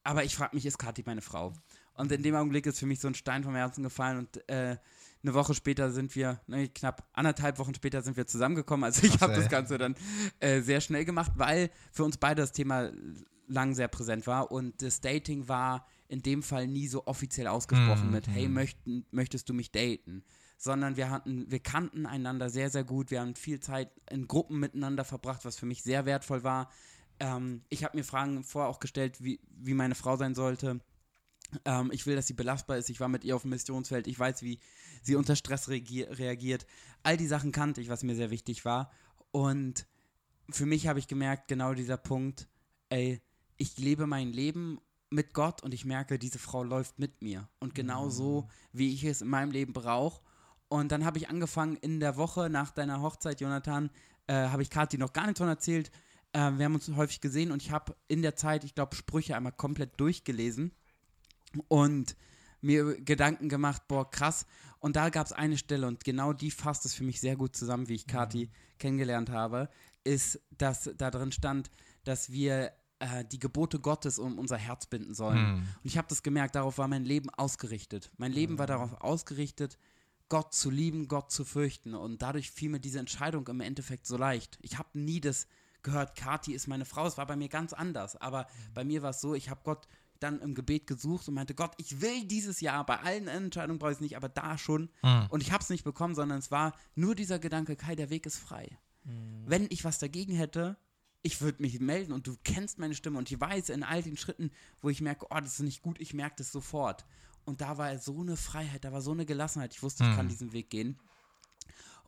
aber 0.03 0.24
ich 0.24 0.36
frage 0.36 0.55
mich, 0.55 0.65
ist 0.65 0.77
Kathi 0.77 1.03
meine 1.05 1.22
Frau? 1.22 1.53
Und 1.93 2.12
in 2.12 2.24
dem 2.24 2.36
Augenblick 2.36 2.65
ist 2.65 2.79
für 2.79 2.86
mich 2.86 3.00
so 3.00 3.08
ein 3.08 3.15
Stein 3.15 3.43
vom 3.43 3.55
Herzen 3.55 3.84
gefallen 3.84 4.17
und 4.20 4.50
äh, 4.50 4.77
eine 5.24 5.34
Woche 5.34 5.53
später 5.53 5.91
sind 5.91 6.15
wir, 6.15 6.39
ne, 6.48 6.67
knapp 6.70 7.08
anderthalb 7.13 7.60
Wochen 7.60 7.75
später 7.75 8.01
sind 8.01 8.17
wir 8.17 8.25
zusammengekommen. 8.25 8.84
Also 8.86 9.05
ich 9.05 9.20
habe 9.22 9.34
das. 9.34 9.50
Ganze 9.50 9.77
dann 9.77 9.96
äh, 10.39 10.62
sehr 10.62 10.81
schnell 10.81 11.05
gemacht, 11.05 11.34
weil 11.36 11.70
für 11.91 12.03
uns 12.03 12.17
beide 12.17 12.41
das 12.41 12.53
Thema 12.53 12.91
lang 13.48 13.75
sehr 13.75 13.88
präsent 13.89 14.25
war 14.27 14.51
und 14.51 14.81
das 14.81 15.01
Dating 15.01 15.48
war 15.48 15.86
in 16.08 16.22
dem 16.24 16.41
Fall 16.41 16.67
nie 16.67 16.88
so 16.88 17.05
offiziell 17.05 17.48
ausgesprochen 17.48 18.08
Mhm. 18.08 18.12
mit, 18.13 18.27
hey, 18.27 18.48
möchten, 18.48 19.05
möchtest 19.12 19.50
du 19.50 19.53
mich 19.53 19.72
daten? 19.72 20.24
Sondern 20.58 20.96
wir 20.96 21.10
hatten, 21.10 21.50
wir 21.50 21.60
kannten 21.60 22.05
einander 22.05 22.50
sehr, 22.50 22.70
sehr 22.70 22.84
gut. 22.84 23.12
Wir 23.12 23.22
haben 23.22 23.36
viel 23.36 23.60
Zeit 23.60 23.89
in 24.10 24.27
Gruppen 24.27 24.60
miteinander 24.60 25.03
verbracht, 25.03 25.43
was 25.43 25.58
für 25.58 25.65
mich 25.65 25.81
sehr 25.84 26.05
wertvoll 26.05 26.43
war. 26.43 26.70
Ähm, 27.22 27.62
ich 27.70 27.84
habe 27.84 27.96
mir 27.96 28.04
Fragen 28.04 28.44
vorher 28.44 28.70
auch 28.70 28.80
gestellt, 28.80 29.24
wie, 29.24 29.40
wie 29.51 29.75
meine 29.75 29.94
Frau 29.94 30.18
sein 30.18 30.34
sollte. 30.34 30.82
Ähm, 31.66 31.92
ich 31.94 32.08
will, 32.08 32.16
dass 32.16 32.25
sie 32.25 32.34
belastbar 32.34 32.78
ist. 32.78 32.90
Ich 32.90 33.00
war 33.00 33.10
mit 33.10 33.24
ihr 33.24 33.36
auf 33.36 33.44
dem 33.44 33.51
Missionsfeld. 33.51 34.08
Ich 34.08 34.18
weiß, 34.18 34.42
wie 34.42 34.60
sie 35.04 35.16
unter 35.16 35.36
Stress 35.36 35.70
reagier 35.70 36.18
reagiert. 36.18 36.66
All 37.04 37.18
die 37.18 37.28
Sachen 37.28 37.51
kannte 37.51 37.80
ich, 37.80 37.90
was 37.90 38.01
mir 38.01 38.16
sehr 38.16 38.32
wichtig 38.32 38.66
war. 38.66 38.92
Und 39.30 39.86
für 40.50 40.66
mich 40.66 40.88
habe 40.88 40.98
ich 40.98 41.08
gemerkt, 41.08 41.48
genau 41.48 41.75
dieser 41.75 41.98
Punkt, 41.98 42.48
ey, 42.90 43.22
ich 43.58 43.78
lebe 43.78 44.08
mein 44.08 44.34
Leben 44.34 44.80
mit 45.12 45.36
Gott 45.36 45.62
und 45.62 45.75
ich 45.75 45.86
merke, 45.86 46.18
diese 46.18 46.40
Frau 46.40 46.63
läuft 46.63 46.98
mit 46.98 47.22
mir. 47.22 47.48
Und 47.60 47.75
genau 47.75 48.10
so, 48.10 48.50
wie 48.74 48.92
ich 48.94 49.04
es 49.04 49.22
in 49.22 49.28
meinem 49.28 49.51
Leben 49.51 49.74
brauche. 49.74 50.24
Und 50.70 50.92
dann 50.92 51.06
habe 51.06 51.20
ich 51.20 51.30
angefangen 51.30 51.75
in 51.75 52.00
der 52.00 52.18
Woche 52.18 52.50
nach 52.50 52.72
deiner 52.72 53.01
Hochzeit, 53.01 53.42
Jonathan, 53.42 53.92
äh, 54.25 54.34
habe 54.34 54.63
ich 54.63 54.72
Kathi 54.72 54.98
noch 54.98 55.13
gar 55.13 55.28
nichts 55.28 55.40
von 55.40 55.50
erzählt. 55.50 55.92
Äh, 56.34 56.52
wir 56.58 56.66
haben 56.66 56.76
uns 56.76 56.90
häufig 56.96 57.22
gesehen 57.22 57.52
und 57.52 57.62
ich 57.62 57.72
habe 57.72 57.96
in 58.08 58.22
der 58.22 58.36
Zeit, 58.36 58.64
ich 58.64 58.76
glaube, 58.76 58.96
Sprüche 58.96 59.36
einmal 59.36 59.52
komplett 59.52 60.00
durchgelesen 60.00 60.72
und 61.68 62.16
mir 62.62 63.00
Gedanken 63.02 63.50
gemacht, 63.50 63.88
boah, 63.88 64.10
krass. 64.10 64.46
Und 64.80 64.96
da 64.96 65.10
gab 65.10 65.26
es 65.26 65.34
eine 65.34 65.58
Stelle 65.58 65.88
und 65.88 66.04
genau 66.04 66.34
die 66.34 66.52
fasst 66.52 66.86
es 66.86 66.94
für 66.94 67.04
mich 67.04 67.20
sehr 67.20 67.36
gut 67.36 67.56
zusammen, 67.56 67.88
wie 67.88 67.96
ich 67.96 68.08
Kathi 68.08 68.50
kennengelernt 68.78 69.30
habe, 69.30 69.70
ist, 70.04 70.40
dass 70.58 70.90
da 70.98 71.12
drin 71.12 71.32
stand, 71.32 71.70
dass 72.04 72.32
wir 72.32 72.72
äh, 73.00 73.26
die 73.26 73.40
Gebote 73.40 73.80
Gottes 73.80 74.20
um 74.20 74.40
unser 74.40 74.58
Herz 74.58 74.86
binden 74.86 75.14
sollen. 75.14 75.38
Hm. 75.38 75.56
Und 75.56 75.66
ich 75.84 75.98
habe 75.98 76.08
das 76.08 76.24
gemerkt, 76.24 76.56
darauf 76.56 76.78
war 76.78 76.88
mein 76.88 77.04
Leben 77.04 77.30
ausgerichtet. 77.30 78.12
Mein 78.18 78.32
Leben 78.32 78.58
war 78.58 78.68
darauf 78.68 79.02
ausgerichtet, 79.02 79.78
Gott 80.30 80.54
zu 80.54 80.70
lieben, 80.70 81.08
Gott 81.08 81.32
zu 81.32 81.44
fürchten. 81.44 81.94
Und 81.94 82.22
dadurch 82.22 82.52
fiel 82.52 82.70
mir 82.70 82.80
diese 82.80 83.00
Entscheidung 83.00 83.48
im 83.48 83.60
Endeffekt 83.60 84.08
so 84.08 84.18
leicht. 84.18 84.58
Ich 84.62 84.78
habe 84.78 84.90
nie 84.94 85.20
das 85.20 85.48
gehört, 85.84 86.16
Kathi 86.16 86.54
ist 86.54 86.68
meine 86.68 86.86
Frau. 86.86 87.08
Es 87.08 87.18
war 87.18 87.26
bei 87.26 87.36
mir 87.36 87.50
ganz 87.50 87.74
anders. 87.74 88.16
Aber 88.16 88.48
bei 88.74 88.84
mir 88.84 89.02
war 89.02 89.12
es 89.12 89.22
so, 89.22 89.34
ich 89.34 89.50
habe 89.50 89.62
Gott 89.64 89.88
dann 90.20 90.40
im 90.40 90.54
Gebet 90.54 90.86
gesucht 90.86 91.28
und 91.28 91.34
meinte, 91.34 91.56
Gott, 91.56 91.74
ich 91.78 92.02
will 92.02 92.26
dieses 92.26 92.62
Jahr, 92.62 92.86
bei 92.86 93.00
allen 93.00 93.28
Entscheidungen 93.28 93.80
brauche 93.80 93.92
ich 93.92 93.98
es 93.98 94.02
nicht, 94.02 94.18
aber 94.18 94.30
da 94.30 94.58
schon. 94.58 94.90
Hm. 95.02 95.28
Und 95.30 95.42
ich 95.42 95.52
habe 95.52 95.64
es 95.64 95.70
nicht 95.70 95.84
bekommen, 95.84 96.14
sondern 96.14 96.38
es 96.40 96.52
war 96.52 96.74
nur 96.96 97.16
dieser 97.16 97.40
Gedanke, 97.40 97.76
Kai, 97.76 97.96
der 97.96 98.10
Weg 98.10 98.26
ist 98.26 98.38
frei. 98.38 98.78
Wenn 99.46 99.66
ich 99.70 99.84
was 99.84 99.98
dagegen 99.98 100.36
hätte, 100.36 100.78
ich 101.24 101.42
würde 101.42 101.62
mich 101.62 101.80
melden 101.80 102.14
und 102.14 102.28
du 102.28 102.36
kennst 102.44 102.80
meine 102.80 102.96
Stimme 102.96 103.18
und 103.18 103.32
ich 103.32 103.40
weiß 103.40 103.70
in 103.70 103.84
all 103.84 104.02
den 104.04 104.18
Schritten, 104.18 104.52
wo 104.80 104.90
ich 104.90 105.02
merke, 105.02 105.26
oh, 105.30 105.40
das 105.40 105.54
ist 105.54 105.62
nicht 105.62 105.82
gut, 105.82 106.00
ich 106.00 106.14
merke 106.14 106.36
das 106.38 106.52
sofort. 106.52 107.06
Und 107.44 107.62
da 107.62 107.78
war 107.78 107.98
so 107.98 108.20
eine 108.22 108.38
Freiheit, 108.38 108.84
da 108.84 108.92
war 108.92 109.02
so 109.02 109.12
eine 109.12 109.26
Gelassenheit. 109.26 109.74
Ich 109.74 109.82
wusste, 109.82 110.04
ich 110.04 110.16
kann 110.16 110.30
diesen 110.30 110.54
Weg 110.54 110.70
gehen. 110.70 111.00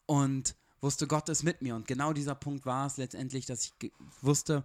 Und 0.05 0.55
wusste, 0.83 1.07
Gott 1.07 1.29
ist 1.29 1.43
mit 1.43 1.61
mir. 1.61 1.75
Und 1.75 1.87
genau 1.87 2.13
dieser 2.13 2.35
Punkt 2.35 2.65
war 2.65 2.85
es 2.85 2.97
letztendlich, 2.97 3.45
dass 3.45 3.65
ich 3.81 3.91
wusste, 4.21 4.63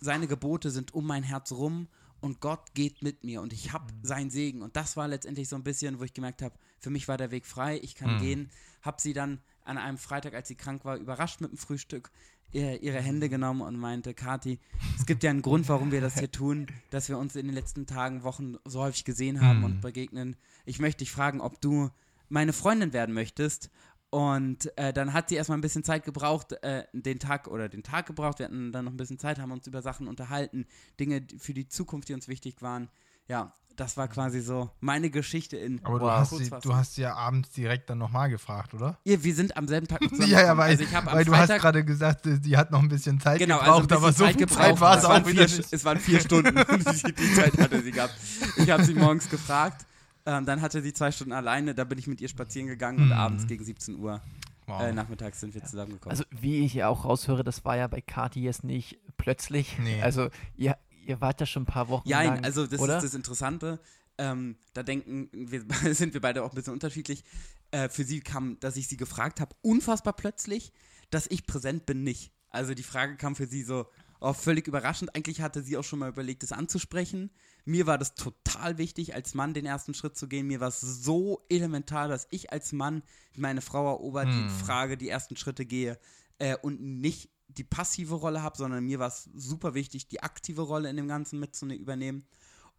seine 0.00 0.26
Gebote 0.26 0.70
sind 0.70 0.94
um 0.94 1.06
mein 1.06 1.22
Herz 1.22 1.52
rum 1.52 1.88
und 2.20 2.40
Gott 2.40 2.74
geht 2.74 3.02
mit 3.02 3.22
mir 3.24 3.42
und 3.42 3.52
ich 3.52 3.72
habe 3.72 3.92
seinen 4.02 4.30
Segen. 4.30 4.62
Und 4.62 4.74
das 4.74 4.96
war 4.96 5.06
letztendlich 5.06 5.48
so 5.48 5.56
ein 5.56 5.62
bisschen, 5.62 6.00
wo 6.00 6.04
ich 6.04 6.14
gemerkt 6.14 6.42
habe, 6.42 6.54
für 6.80 6.90
mich 6.90 7.08
war 7.08 7.18
der 7.18 7.30
Weg 7.30 7.46
frei, 7.46 7.78
ich 7.82 7.94
kann 7.94 8.18
gehen. 8.18 8.50
Habe 8.82 9.00
sie 9.00 9.12
dann 9.12 9.40
an 9.64 9.78
einem 9.78 9.98
Freitag, 9.98 10.34
als 10.34 10.48
sie 10.48 10.54
krank 10.54 10.84
war, 10.84 10.96
überrascht 10.96 11.40
mit 11.40 11.50
dem 11.50 11.58
Frühstück, 11.58 12.10
ihr, 12.52 12.82
ihre 12.82 13.00
Hände 13.00 13.28
genommen 13.28 13.60
und 13.60 13.76
meinte, 13.76 14.14
Kathi, 14.14 14.58
es 14.98 15.06
gibt 15.06 15.22
ja 15.22 15.30
einen 15.30 15.42
Grund, 15.42 15.68
warum 15.68 15.92
wir 15.92 16.00
das 16.00 16.18
hier 16.18 16.30
tun, 16.30 16.66
dass 16.90 17.08
wir 17.08 17.18
uns 17.18 17.36
in 17.36 17.46
den 17.46 17.54
letzten 17.54 17.86
Tagen, 17.86 18.22
Wochen 18.22 18.56
so 18.64 18.80
häufig 18.80 19.04
gesehen 19.04 19.40
haben 19.40 19.64
und 19.64 19.80
begegnen. 19.80 20.36
Ich 20.64 20.78
möchte 20.78 21.00
dich 21.00 21.10
fragen, 21.10 21.40
ob 21.40 21.60
du 21.60 21.90
meine 22.28 22.52
Freundin 22.52 22.92
werden 22.92 23.14
möchtest. 23.14 23.70
Und 24.10 24.76
äh, 24.78 24.92
dann 24.92 25.12
hat 25.12 25.28
sie 25.28 25.34
erstmal 25.34 25.58
ein 25.58 25.62
bisschen 25.62 25.84
Zeit 25.84 26.04
gebraucht, 26.04 26.52
äh, 26.62 26.84
den 26.92 27.18
Tag 27.18 27.48
oder 27.48 27.68
den 27.68 27.82
Tag 27.82 28.06
gebraucht. 28.06 28.38
Wir 28.38 28.46
hatten 28.46 28.72
dann 28.72 28.84
noch 28.84 28.92
ein 28.92 28.96
bisschen 28.96 29.18
Zeit, 29.18 29.38
haben 29.38 29.50
uns 29.52 29.66
über 29.66 29.82
Sachen 29.82 30.06
unterhalten, 30.08 30.64
Dinge 31.00 31.26
für 31.38 31.52
die 31.54 31.68
Zukunft, 31.68 32.08
die 32.08 32.14
uns 32.14 32.28
wichtig 32.28 32.62
waren. 32.62 32.88
Ja, 33.28 33.52
das 33.74 33.96
war 33.98 34.08
quasi 34.08 34.40
so 34.40 34.70
meine 34.80 35.10
Geschichte 35.10 35.56
in. 35.58 35.84
Aber 35.84 35.98
du, 35.98 36.04
Wow. 36.06 36.12
hast 36.12 36.36
sie, 36.38 36.48
du 36.48 36.74
hast 36.74 36.94
sie 36.94 37.02
ja 37.02 37.14
abends 37.14 37.50
direkt 37.50 37.90
dann 37.90 37.98
nochmal 37.98 38.30
gefragt, 38.30 38.72
oder? 38.72 38.96
Ja, 39.04 39.22
wir 39.22 39.34
sind 39.34 39.54
am 39.56 39.66
selben 39.68 39.86
Tag 39.88 40.00
noch 40.00 40.08
zusammen 40.10 40.30
Ja, 40.30 40.40
ja, 40.42 40.56
weil, 40.56 40.70
also 40.70 40.84
ich 40.84 40.94
hab 40.94 41.06
am 41.08 41.12
weil 41.12 41.24
du 41.26 41.32
hast 41.36 41.40
Freitag- 41.48 41.60
gerade 41.60 41.84
gesagt, 41.84 42.20
die 42.26 42.56
hat 42.56 42.70
noch 42.70 42.80
ein 42.80 42.88
bisschen 42.88 43.20
Zeit 43.20 43.38
Genau, 43.40 43.58
also 43.58 43.82
gebraucht, 43.82 43.88
bisschen 43.88 44.04
aber 44.04 44.12
so 44.12 44.24
Zeit 44.24 44.36
viel 44.36 44.46
gebraucht. 44.46 44.62
Zeit 44.62 44.80
war 44.80 44.96
es 44.96 45.04
waren 45.04 45.22
auch 45.24 45.28
wieder 45.28 45.46
vier, 45.48 45.56
nicht. 45.58 45.72
Es 45.72 45.84
waren 45.84 45.98
vier 46.00 46.20
Stunden, 46.20 46.54
die, 47.04 47.12
die 47.12 47.34
Zeit 47.34 47.58
hatte 47.58 47.82
sie 47.82 47.90
gehabt. 47.92 48.14
Ich 48.56 48.70
habe 48.70 48.82
sie 48.84 48.94
morgens 48.94 49.28
gefragt, 49.28 49.84
ähm, 50.26 50.44
dann 50.44 50.60
hatte 50.60 50.82
sie 50.82 50.92
zwei 50.92 51.10
Stunden 51.12 51.32
alleine, 51.32 51.74
da 51.74 51.84
bin 51.84 51.98
ich 51.98 52.06
mit 52.06 52.20
ihr 52.20 52.28
spazieren 52.28 52.66
gegangen 52.68 52.98
und 53.00 53.06
Mhm. 53.06 53.12
abends 53.12 53.46
gegen 53.46 53.64
17 53.64 53.98
Uhr 53.98 54.20
Wow. 54.66 54.82
äh, 54.82 54.92
nachmittags 54.92 55.38
sind 55.40 55.54
wir 55.54 55.62
zusammengekommen. 55.64 56.10
Also, 56.10 56.24
wie 56.30 56.64
ich 56.64 56.74
ja 56.74 56.88
auch 56.88 57.04
raushöre, 57.04 57.44
das 57.44 57.64
war 57.64 57.76
ja 57.76 57.86
bei 57.86 58.00
Kati 58.00 58.42
jetzt 58.42 58.64
nicht 58.64 58.98
plötzlich. 59.16 59.78
Nee. 59.78 60.02
Also, 60.02 60.28
ihr, 60.56 60.76
ihr 61.06 61.20
wart 61.20 61.38
ja 61.40 61.46
schon 61.46 61.62
ein 61.62 61.66
paar 61.66 61.88
Wochen 61.88 62.08
Ja, 62.08 62.22
lang, 62.22 62.44
also 62.44 62.66
das 62.66 62.80
oder? 62.80 62.96
ist 62.98 63.04
das 63.04 63.14
Interessante. 63.14 63.78
Ähm, 64.18 64.56
da 64.72 64.82
denken 64.82 65.28
wir, 65.32 65.64
sind 65.94 66.14
wir 66.14 66.20
beide 66.20 66.42
auch 66.42 66.50
ein 66.50 66.54
bisschen 66.56 66.72
unterschiedlich. 66.72 67.22
Äh, 67.70 67.88
für 67.88 68.02
sie 68.04 68.20
kam, 68.20 68.58
dass 68.60 68.76
ich 68.76 68.88
sie 68.88 68.96
gefragt 68.96 69.40
habe, 69.40 69.54
unfassbar 69.62 70.14
plötzlich, 70.14 70.72
dass 71.10 71.26
ich 71.28 71.46
präsent 71.46 71.86
bin, 71.86 72.02
nicht. 72.02 72.32
Also 72.50 72.74
die 72.74 72.82
Frage 72.82 73.16
kam 73.16 73.36
für 73.36 73.46
sie 73.46 73.62
so 73.62 73.86
oh, 74.20 74.32
völlig 74.32 74.66
überraschend. 74.66 75.14
Eigentlich 75.14 75.42
hatte 75.42 75.62
sie 75.62 75.76
auch 75.76 75.84
schon 75.84 75.98
mal 76.00 76.08
überlegt, 76.08 76.42
das 76.42 76.50
anzusprechen. 76.52 77.30
Mir 77.66 77.86
war 77.86 77.98
das 77.98 78.14
total 78.14 78.78
wichtig, 78.78 79.14
als 79.14 79.34
Mann 79.34 79.52
den 79.52 79.66
ersten 79.66 79.92
Schritt 79.92 80.16
zu 80.16 80.28
gehen. 80.28 80.46
Mir 80.46 80.60
war 80.60 80.68
es 80.68 80.80
so 80.80 81.44
elementar, 81.48 82.06
dass 82.08 82.28
ich 82.30 82.52
als 82.52 82.72
Mann 82.72 83.02
meine 83.36 83.60
Frau 83.60 83.86
erobert, 83.88 84.28
die 84.28 84.48
Frage, 84.64 84.96
die 84.96 85.08
ersten 85.08 85.36
Schritte 85.36 85.66
gehe 85.66 85.98
äh, 86.38 86.56
und 86.56 86.80
nicht 86.80 87.28
die 87.48 87.64
passive 87.64 88.14
Rolle 88.14 88.42
habe, 88.42 88.56
sondern 88.56 88.84
mir 88.84 88.98
war 88.98 89.08
es 89.08 89.28
super 89.34 89.74
wichtig, 89.74 90.06
die 90.08 90.22
aktive 90.22 90.62
Rolle 90.62 90.88
in 90.88 90.96
dem 90.96 91.08
Ganzen 91.08 91.40
mit 91.40 91.54
zu 91.54 91.66
ne- 91.66 91.74
übernehmen. 91.74 92.24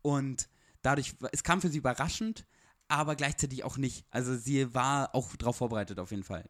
Und 0.01 0.50
dadurch, 0.82 1.15
es 1.32 1.44
kam 1.44 1.62
für 1.62 1.70
sie 1.70 1.79
überraschend, 1.79 2.46
aber 2.88 3.15
gleichzeitig 3.15 3.65
auch 3.65 3.77
nicht. 3.77 4.06
Also 4.10 4.36
sie 4.38 4.74
war 4.74 5.13
auch 5.13 5.36
darauf 5.36 5.58
vorbereitet 5.58 6.00
auf 6.00 6.12
jeden 6.12 6.24
Fall. 6.24 6.50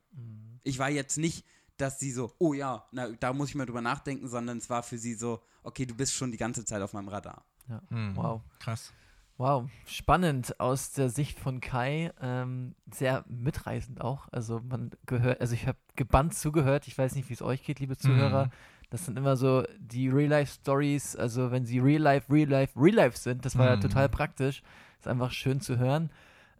Ich 0.64 0.78
war 0.78 0.90
jetzt 0.90 1.18
nicht, 1.18 1.44
dass 1.78 2.00
sie 2.00 2.12
so, 2.12 2.34
oh 2.40 2.54
ja, 2.54 2.88
na, 2.92 3.10
da 3.10 3.34
muss 3.34 3.50
ich 3.50 3.56
mal 3.56 3.66
drüber 3.66 3.82
nachdenken, 3.82 4.28
sondern 4.28 4.58
es 4.58 4.70
war 4.70 4.84
für 4.84 4.98
sie 4.98 5.14
so, 5.16 5.42
okay, 5.64 5.86
du 5.86 5.96
bist 5.96 6.14
schon 6.14 6.32
die 6.32 6.38
ganze 6.38 6.66
Zeit 6.66 6.82
auf 6.82 6.94
meinem 6.94 7.08
Radar. 7.08 7.46
Ja. 7.70 7.82
Hm, 7.90 8.16
Wow. 8.16 8.42
Krass. 8.60 8.94
Wow, 9.40 9.70
spannend 9.86 10.60
aus 10.60 10.94
der 10.94 11.10
Sicht 11.10 11.40
von 11.40 11.62
Kai, 11.62 12.12
ähm, 12.22 12.74
sehr 12.92 13.24
mitreißend 13.28 14.02
auch. 14.02 14.28
Also 14.32 14.62
man 14.68 14.90
gehört, 15.06 15.40
also 15.42 15.54
ich 15.54 15.68
habe 15.68 15.78
gebannt 15.96 16.34
zugehört. 16.34 16.88
Ich 16.88 16.98
weiß 16.98 17.14
nicht, 17.14 17.30
wie 17.30 17.34
es 17.34 17.44
euch 17.44 17.64
geht, 17.64 17.80
liebe 17.80 17.96
Zuhörer. 17.98 18.46
Mhm. 18.46 18.52
Das 18.90 19.06
sind 19.06 19.16
immer 19.16 19.36
so 19.38 19.64
die 19.78 20.10
Real-Life-Stories. 20.10 21.16
Also 21.18 21.52
wenn 21.52 21.66
sie 21.66 21.78
Real-Life, 21.78 22.34
Real-Life, 22.34 22.74
Real-Life 22.80 23.16
sind, 23.18 23.46
das 23.46 23.56
war 23.60 23.68
ja 23.68 23.76
Mhm. 23.76 23.82
total 23.82 24.10
praktisch. 24.10 24.64
Ist 25.00 25.08
einfach 25.08 25.32
schön 25.32 25.62
zu 25.62 25.78
hören. 25.78 26.10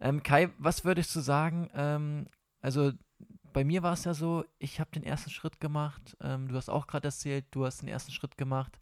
Ähm, 0.00 0.22
Kai, 0.22 0.50
was 0.58 0.84
würdest 0.84 1.16
du 1.16 1.20
sagen? 1.20 1.68
Ähm, 1.74 2.28
also 2.60 2.92
bei 3.52 3.64
mir 3.64 3.82
war 3.82 3.94
es 3.94 4.04
ja 4.04 4.14
so, 4.14 4.44
ich 4.60 4.78
habe 4.78 4.90
den 4.92 5.02
ersten 5.02 5.30
Schritt 5.30 5.58
gemacht. 5.58 6.16
Ähm, 6.20 6.46
du 6.46 6.54
hast 6.54 6.68
auch 6.68 6.86
gerade 6.86 7.08
erzählt, 7.08 7.44
du 7.50 7.64
hast 7.66 7.82
den 7.82 7.88
ersten 7.88 8.12
Schritt 8.12 8.38
gemacht. 8.38 8.78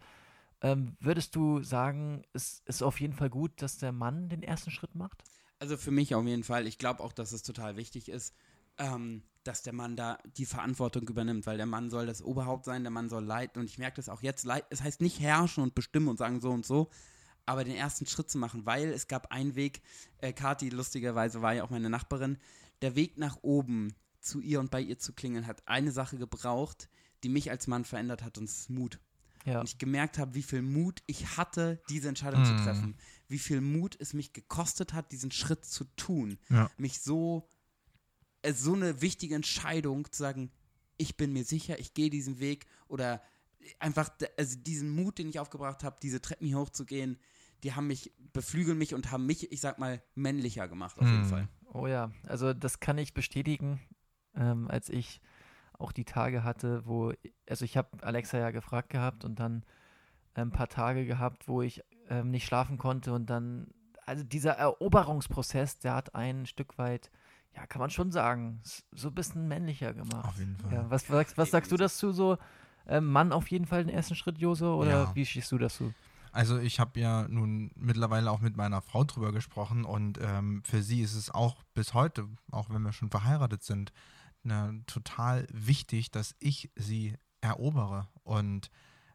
Ähm, 0.63 0.97
würdest 1.01 1.37
du 1.37 1.63
sagen, 1.63 2.25
es 2.33 2.63
ist 2.65 2.83
auf 2.83 3.01
jeden 3.01 3.15
Fall 3.15 3.31
gut, 3.31 3.61
dass 3.61 3.79
der 3.79 3.93
Mann 3.93 4.29
den 4.29 4.43
ersten 4.43 4.71
Schritt 4.71 4.95
macht? 4.95 5.23
Also 5.59 5.77
für 5.77 5.91
mich 5.91 6.15
auf 6.15 6.25
jeden 6.25 6.45
Fall. 6.45 6.67
Ich 6.67 6.79
glaube 6.79 7.03
auch, 7.03 7.13
dass 7.13 7.33
es 7.33 7.43
total 7.43 7.77
wichtig 7.77 8.09
ist, 8.09 8.35
ähm, 8.79 9.23
dass 9.45 9.63
der 9.63 9.73
Mann 9.73 9.97
da 9.97 10.19
die 10.37 10.47
Verantwortung 10.47 11.09
übernimmt, 11.09 11.47
weil 11.47 11.57
der 11.57 11.67
Mann 11.67 11.91
soll 11.91 12.07
das 12.07 12.23
Oberhaupt 12.23 12.65
sein, 12.65 12.83
der 12.83 12.91
Mann 12.91 13.09
soll 13.09 13.25
leiten. 13.25 13.61
Und 13.61 13.71
ich 13.71 13.79
merke 13.79 13.97
das 13.97 14.09
auch 14.09 14.23
jetzt. 14.23 14.47
Es 14.71 14.83
heißt 14.83 15.01
nicht 15.01 15.21
herrschen 15.21 15.63
und 15.63 15.75
bestimmen 15.75 16.09
und 16.09 16.19
sagen 16.19 16.41
so 16.41 16.51
und 16.51 16.67
so, 16.67 16.91
aber 17.47 17.65
den 17.65 17.77
ersten 17.77 18.07
Schritt 18.07 18.31
zu 18.31 18.39
machen, 18.39 18.67
weil 18.67 18.89
es 18.89 19.09
gab 19.09 19.33
einen 19.33 19.55
Weg. 19.55 19.83
Äh, 20.19 20.33
Kathi, 20.33 20.69
lustigerweise, 20.69 21.43
war 21.43 21.55
ja 21.55 21.65
auch 21.65 21.71
meine 21.71 21.91
Nachbarin. 21.91 22.39
Der 22.83 22.97
Weg 22.97 23.19
nach 23.19 23.39
oben 23.43 23.95
zu 24.21 24.41
ihr 24.41 24.61
und 24.61 24.71
bei 24.71 24.81
ihr 24.81 24.99
zu 24.99 25.13
klingeln, 25.13 25.47
hat 25.47 25.67
eine 25.67 25.93
Sache 25.93 26.19
gebraucht, 26.19 26.89
die 27.23 27.29
mich 27.29 27.51
als 27.51 27.67
Mann 27.67 27.85
verändert 27.85 28.23
hat, 28.23 28.37
und 28.39 28.49
das 28.49 28.59
ist 28.59 28.71
Mut. 28.71 28.99
Ja. 29.47 29.61
Und 29.61 29.69
ich 29.69 29.79
gemerkt 29.79 30.19
habe, 30.19 30.35
wie 30.35 30.43
viel 30.43 30.61
Mut 30.61 31.03
ich 31.07 31.37
hatte, 31.39 31.81
diese 31.89 32.09
Entscheidung 32.09 32.45
zu 32.45 32.53
Mm. 32.53 32.59
treffen. 32.59 32.97
Wie 33.29 33.39
viel 33.39 33.61
Mut 33.61 33.97
es 33.99 34.13
mich 34.13 34.33
gekostet 34.33 34.93
hat, 34.93 35.13
diesen 35.13 35.31
Schritt 35.31 35.65
zu 35.65 35.85
tun. 35.97 36.39
Ja. 36.51 36.69
Mich 36.77 37.01
so, 37.01 37.49
äh, 38.43 38.53
so 38.53 38.75
eine 38.75 39.01
wichtige 39.01 39.35
Entscheidung 39.37 40.11
zu 40.13 40.19
sagen, 40.23 40.51
ich 40.99 41.17
bin 41.17 41.33
mir 41.33 41.45
sicher, 41.45 41.79
ich 41.79 41.95
gehe 41.95 42.11
diesen 42.11 42.39
Weg 42.41 42.67
oder 42.89 43.23
einfach, 43.79 44.11
also 44.37 44.59
diesen 44.59 44.91
Mut, 44.91 45.19
den 45.19 45.29
ich 45.29 45.39
aufgebracht 45.39 45.85
habe, 45.85 45.97
diese 46.03 46.21
Treppen 46.21 46.47
hier 46.47 46.59
hochzugehen, 46.59 47.19
die 47.63 47.73
haben 47.73 47.87
mich, 47.87 48.13
beflügeln 48.33 48.77
mich 48.79 48.95
und 48.95 49.11
haben 49.13 49.27
mich, 49.27 49.51
ich 49.53 49.61
sag 49.61 49.79
mal, 49.79 50.03
männlicher 50.15 50.69
gemacht, 50.69 50.99
auf 50.99 51.07
jeden 51.07 51.27
Mm. 51.27 51.31
Fall. 51.31 51.49
Oh 51.73 51.87
ja, 51.87 52.11
also 52.27 52.53
das 52.53 52.81
kann 52.81 52.99
ich 52.99 53.15
bestätigen, 53.15 53.81
ähm, 54.35 54.69
als 54.69 54.89
ich 54.89 55.21
auch 55.79 55.93
die 55.93 56.05
Tage 56.05 56.45
hatte, 56.45 56.87
wo, 56.87 57.13
also 57.49 57.65
ich 57.65 57.77
habe 57.77 57.89
Alexa 58.03 58.39
ja 58.39 58.51
gefragt 58.51 58.91
gehabt 58.91 59.25
und 59.25 59.39
dann 59.41 59.65
ein 60.35 60.51
paar 60.51 60.69
Tage 60.69 61.07
gehabt, 61.07 61.49
wo 61.49 61.63
ich 61.63 61.83
ähm, 62.09 62.31
nicht 62.31 62.47
schlafen 62.47 62.79
konnte 62.79 63.13
und 63.13 63.31
dann, 63.31 63.69
also 64.05 64.23
dieser 64.23 64.53
Eroberungsprozess, 64.53 65.79
der 65.79 65.95
hat 65.95 66.15
ein 66.15 66.47
Stück 66.47 66.79
weit, 66.79 67.11
ja, 67.55 67.67
kann 67.67 67.81
man 67.81 67.91
schon 67.91 68.13
sagen, 68.13 68.61
so 68.93 69.09
ein 69.09 69.15
bisschen 69.15 69.49
männlicher 69.49 69.95
gemacht. 69.95 70.29
Auf 70.29 70.39
jeden 70.39 70.57
Fall. 70.57 70.73
Ja, 70.73 70.91
was, 70.91 71.07
sagst, 71.07 71.39
was 71.39 71.51
sagst 71.51 71.73
du 71.73 71.77
dazu 71.77 72.13
so? 72.13 72.37
Ähm, 72.87 73.07
Mann 73.07 73.33
auf 73.33 73.51
jeden 73.51 73.67
Fall 73.67 73.85
den 73.85 73.95
ersten 73.95 74.15
Schritt, 74.15 74.39
Jose, 74.39 74.67
oder 74.67 74.91
Ja. 74.91 75.15
wie 75.15 75.27
stehst 75.27 75.51
du 75.51 75.59
dazu? 75.59 75.93
Also 76.33 76.59
ich 76.59 76.79
habe 76.79 77.01
ja 77.01 77.27
nun 77.29 77.71
mittlerweile 77.77 78.31
auch 78.31 78.41
mit 78.41 78.59
meiner 78.59 78.83
Frau 78.83 79.05
drüber 79.05 79.33
gesprochen 79.33 79.87
und 79.87 80.21
ähm, 80.23 80.63
für 80.65 80.83
sie 80.83 81.01
ist 81.01 81.15
es 81.15 81.31
auch 81.31 81.63
bis 81.73 81.95
heute, 81.95 82.29
auch 82.51 82.69
wenn 82.69 82.83
wir 82.83 82.93
schon 82.93 83.09
verheiratet 83.09 83.63
sind, 83.63 83.91
ne, 84.47 84.83
total 84.87 85.47
wichtig, 85.53 86.11
dass 86.11 86.35
ich 86.39 86.71
sie 86.77 87.17
erobere. 87.41 88.09
Und 88.23 88.71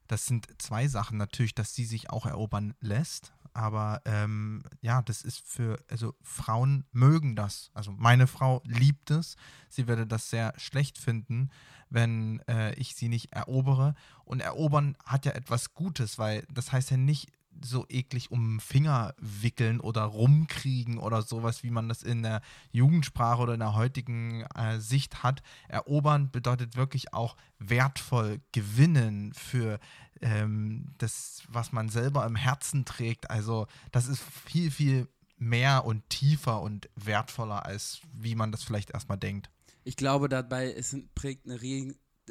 das 0.07 0.25
sind 0.25 0.47
zwei 0.61 0.87
Sachen. 0.87 1.17
Natürlich, 1.17 1.55
dass 1.55 1.73
sie 1.73 1.85
sich 1.85 2.09
auch 2.09 2.25
erobern 2.25 2.73
lässt, 2.79 3.33
aber 3.53 4.01
ähm, 4.05 4.63
ja, 4.81 5.01
das 5.01 5.23
ist 5.23 5.41
für, 5.45 5.77
also 5.89 6.15
Frauen 6.21 6.85
mögen 6.91 7.35
das. 7.35 7.69
Also 7.73 7.91
meine 7.91 8.27
Frau 8.27 8.61
liebt 8.65 9.11
es. 9.11 9.35
Sie 9.69 9.87
würde 9.87 10.07
das 10.07 10.29
sehr 10.29 10.53
schlecht 10.57 10.97
finden, 10.97 11.49
wenn 11.89 12.39
äh, 12.47 12.73
ich 12.75 12.95
sie 12.95 13.09
nicht 13.09 13.33
erobere. 13.33 13.95
Und 14.23 14.41
erobern 14.41 14.95
hat 15.05 15.25
ja 15.25 15.33
etwas 15.33 15.73
Gutes, 15.73 16.17
weil 16.17 16.45
das 16.51 16.71
heißt 16.71 16.91
ja 16.91 16.97
nicht, 16.97 17.31
so 17.65 17.85
eklig 17.89 18.31
um 18.31 18.59
Finger 18.59 19.13
wickeln 19.19 19.79
oder 19.79 20.03
rumkriegen 20.03 20.97
oder 20.97 21.21
sowas, 21.21 21.63
wie 21.63 21.71
man 21.71 21.89
das 21.89 22.03
in 22.03 22.23
der 22.23 22.41
Jugendsprache 22.71 23.41
oder 23.41 23.53
in 23.53 23.59
der 23.59 23.75
heutigen 23.75 24.43
äh, 24.55 24.79
Sicht 24.79 25.23
hat. 25.23 25.41
Erobern 25.67 26.31
bedeutet 26.31 26.75
wirklich 26.75 27.13
auch 27.13 27.35
wertvoll 27.59 28.41
gewinnen 28.51 29.33
für 29.33 29.79
ähm, 30.21 30.93
das, 30.97 31.43
was 31.47 31.71
man 31.71 31.89
selber 31.89 32.25
im 32.25 32.35
Herzen 32.35 32.85
trägt. 32.85 33.29
Also 33.29 33.67
das 33.91 34.07
ist 34.07 34.21
viel, 34.21 34.71
viel 34.71 35.07
mehr 35.37 35.85
und 35.85 36.07
tiefer 36.09 36.61
und 36.61 36.89
wertvoller, 36.95 37.65
als 37.65 38.01
wie 38.13 38.35
man 38.35 38.51
das 38.51 38.63
vielleicht 38.63 38.91
erstmal 38.91 39.17
denkt. 39.17 39.49
Ich 39.83 39.95
glaube, 39.95 40.29
dabei 40.29 40.67
ist, 40.67 40.95
prägt 41.15 41.47
eine 41.47 41.59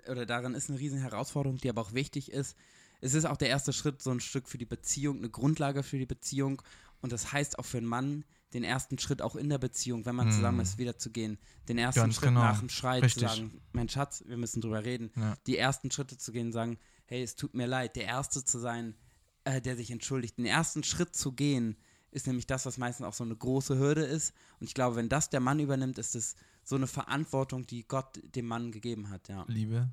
oder 0.08 0.24
daran 0.24 0.54
ist 0.54 0.70
eine 0.70 0.78
riesen 0.78 1.00
Herausforderung, 1.00 1.58
die 1.58 1.68
aber 1.68 1.82
auch 1.82 1.92
wichtig 1.92 2.30
ist. 2.30 2.56
Es 3.00 3.14
ist 3.14 3.24
auch 3.24 3.36
der 3.36 3.48
erste 3.48 3.72
Schritt, 3.72 4.02
so 4.02 4.10
ein 4.10 4.20
Stück 4.20 4.48
für 4.48 4.58
die 4.58 4.66
Beziehung, 4.66 5.18
eine 5.18 5.30
Grundlage 5.30 5.82
für 5.82 5.98
die 5.98 6.06
Beziehung. 6.06 6.62
Und 7.00 7.12
das 7.12 7.32
heißt 7.32 7.58
auch 7.58 7.64
für 7.64 7.78
einen 7.78 7.86
Mann, 7.86 8.24
den 8.52 8.64
ersten 8.64 8.98
Schritt 8.98 9.22
auch 9.22 9.36
in 9.36 9.48
der 9.48 9.58
Beziehung, 9.58 10.04
wenn 10.06 10.16
man 10.16 10.26
Hm. 10.28 10.34
zusammen 10.34 10.60
ist, 10.60 10.76
wieder 10.76 10.98
zu 10.98 11.10
gehen. 11.10 11.38
Den 11.68 11.78
ersten 11.78 12.00
Ganz 12.00 12.16
Schritt 12.16 12.28
genau. 12.30 12.40
nach 12.42 12.58
dem 12.58 12.68
Schrei 12.68 12.98
Richtig. 13.00 13.22
zu 13.22 13.28
sagen, 13.28 13.60
mein 13.72 13.88
Schatz, 13.88 14.24
wir 14.26 14.36
müssen 14.36 14.60
drüber 14.60 14.84
reden. 14.84 15.12
Ja. 15.16 15.36
Die 15.46 15.56
ersten 15.56 15.90
Schritte 15.90 16.18
zu 16.18 16.32
gehen, 16.32 16.52
sagen, 16.52 16.78
hey, 17.06 17.22
es 17.22 17.36
tut 17.36 17.54
mir 17.54 17.66
leid. 17.66 17.96
Der 17.96 18.04
Erste 18.04 18.44
zu 18.44 18.58
sein, 18.58 18.96
äh, 19.44 19.60
der 19.62 19.76
sich 19.76 19.90
entschuldigt. 19.90 20.36
Den 20.38 20.46
ersten 20.46 20.82
Schritt 20.82 21.14
zu 21.14 21.32
gehen, 21.32 21.76
ist 22.10 22.26
nämlich 22.26 22.46
das, 22.46 22.66
was 22.66 22.76
meistens 22.76 23.06
auch 23.06 23.14
so 23.14 23.22
eine 23.24 23.36
große 23.36 23.78
Hürde 23.78 24.02
ist. 24.02 24.34
Und 24.58 24.66
ich 24.66 24.74
glaube, 24.74 24.96
wenn 24.96 25.08
das 25.08 25.30
der 25.30 25.40
Mann 25.40 25.60
übernimmt, 25.60 25.96
ist 25.98 26.16
es 26.16 26.34
so 26.64 26.74
eine 26.76 26.88
Verantwortung, 26.88 27.66
die 27.66 27.86
Gott 27.86 28.20
dem 28.34 28.46
Mann 28.46 28.72
gegeben 28.72 29.10
hat. 29.10 29.28
Ja, 29.28 29.44
Liebe 29.48 29.90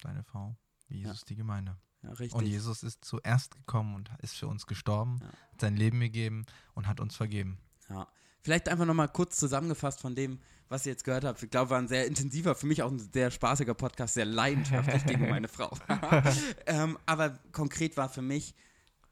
deine 0.00 0.22
Frau, 0.22 0.56
Jesus 0.88 1.24
die 1.24 1.34
Gemeinde. 1.34 1.76
Ja. 2.18 2.36
Und 2.36 2.46
Jesus 2.46 2.82
ist 2.82 3.04
zuerst 3.04 3.54
gekommen 3.54 3.94
und 3.94 4.10
ist 4.22 4.36
für 4.36 4.46
uns 4.48 4.66
gestorben, 4.66 5.18
Ja. 5.20 5.28
hat 5.28 5.60
sein 5.60 5.76
Leben 5.76 6.00
gegeben 6.00 6.44
und 6.74 6.86
hat 6.86 7.00
uns 7.00 7.16
vergeben. 7.16 7.58
Ja. 7.88 8.06
Vielleicht 8.42 8.68
einfach 8.68 8.86
nochmal 8.86 9.08
kurz 9.08 9.36
zusammengefasst 9.38 10.00
von 10.00 10.14
dem, 10.14 10.38
was 10.68 10.86
ihr 10.86 10.92
jetzt 10.92 11.04
gehört 11.04 11.24
habt. 11.24 11.42
Ich 11.42 11.50
glaube, 11.50 11.70
war 11.70 11.78
ein 11.78 11.88
sehr 11.88 12.06
intensiver, 12.06 12.54
für 12.54 12.66
mich 12.66 12.82
auch 12.82 12.90
ein 12.90 12.98
sehr 12.98 13.30
spaßiger 13.30 13.74
Podcast, 13.74 14.14
sehr 14.14 14.24
leidenschaftlich 14.24 15.04
gegen 15.04 15.28
meine 15.30 15.48
Frau. 15.48 15.76
ähm, 16.66 16.98
aber 17.06 17.30
konkret 17.52 17.96
war 17.96 18.08
für 18.08 18.22
mich, 18.22 18.54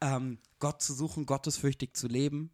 ähm, 0.01 0.39
Gott 0.59 0.83
zu 0.83 0.95
suchen, 0.95 1.27
gottesfürchtig 1.27 1.95
zu 1.95 2.07
leben 2.09 2.51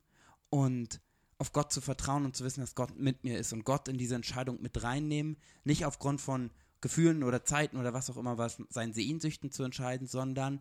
und 0.48 1.00
auf 1.38 1.52
Gott 1.52 1.72
zu 1.72 1.80
vertrauen 1.80 2.24
und 2.24 2.36
zu 2.36 2.44
wissen, 2.44 2.60
dass 2.60 2.74
Gott 2.74 2.98
mit 2.98 3.24
mir 3.24 3.38
ist 3.38 3.52
und 3.52 3.64
Gott 3.64 3.88
in 3.88 3.96
diese 3.98 4.14
Entscheidung 4.14 4.60
mit 4.60 4.82
reinnehmen, 4.82 5.36
nicht 5.64 5.86
aufgrund 5.86 6.20
von 6.20 6.50
Gefühlen 6.80 7.22
oder 7.22 7.44
Zeiten 7.44 7.76
oder 7.76 7.92
was 7.92 8.10
auch 8.10 8.16
immer, 8.16 8.38
was 8.38 8.62
seinen 8.68 8.92
Sehnsüchten 8.92 9.50
zu 9.50 9.62
entscheiden, 9.62 10.06
sondern 10.06 10.60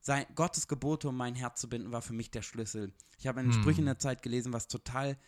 sein, 0.00 0.26
Gottes 0.34 0.66
Gebote 0.66 1.08
um 1.08 1.16
mein 1.16 1.34
Herz 1.34 1.60
zu 1.60 1.68
binden, 1.68 1.92
war 1.92 2.02
für 2.02 2.14
mich 2.14 2.30
der 2.30 2.42
Schlüssel. 2.42 2.92
Ich 3.18 3.26
habe 3.26 3.40
in 3.40 3.46
Hm. 3.46 3.52
Sprüchen 3.52 3.84
der 3.84 3.98
Zeit 3.98 4.22
gelesen, 4.22 4.52
was 4.52 4.66
total 4.66 5.18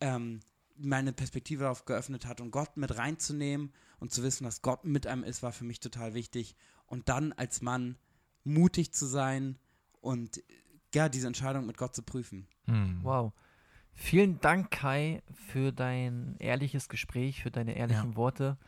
ähm, 0.00 0.40
meine 0.76 1.12
Perspektive 1.12 1.64
darauf 1.64 1.84
geöffnet 1.84 2.26
hat 2.26 2.40
und 2.40 2.50
Gott 2.50 2.76
mit 2.76 2.96
reinzunehmen 2.96 3.72
und 4.00 4.12
zu 4.12 4.22
wissen, 4.22 4.44
dass 4.44 4.62
Gott 4.62 4.84
mit 4.84 5.06
einem 5.06 5.24
ist, 5.24 5.42
war 5.42 5.52
für 5.52 5.64
mich 5.64 5.80
total 5.80 6.14
wichtig. 6.14 6.56
Und 6.86 7.08
dann 7.08 7.32
als 7.32 7.62
Mann 7.62 7.96
mutig 8.42 8.92
zu 8.92 9.06
sein 9.06 9.58
und 10.00 10.42
ja, 10.94 11.08
diese 11.08 11.26
Entscheidung 11.26 11.66
mit 11.66 11.76
Gott 11.76 11.94
zu 11.94 12.02
prüfen. 12.02 12.46
Hm. 12.66 13.00
Wow. 13.02 13.32
Vielen 13.92 14.40
Dank, 14.40 14.70
Kai, 14.70 15.22
für 15.32 15.72
dein 15.72 16.36
ehrliches 16.38 16.88
Gespräch, 16.88 17.42
für 17.42 17.50
deine 17.50 17.76
ehrlichen 17.76 18.16
Worte. 18.16 18.58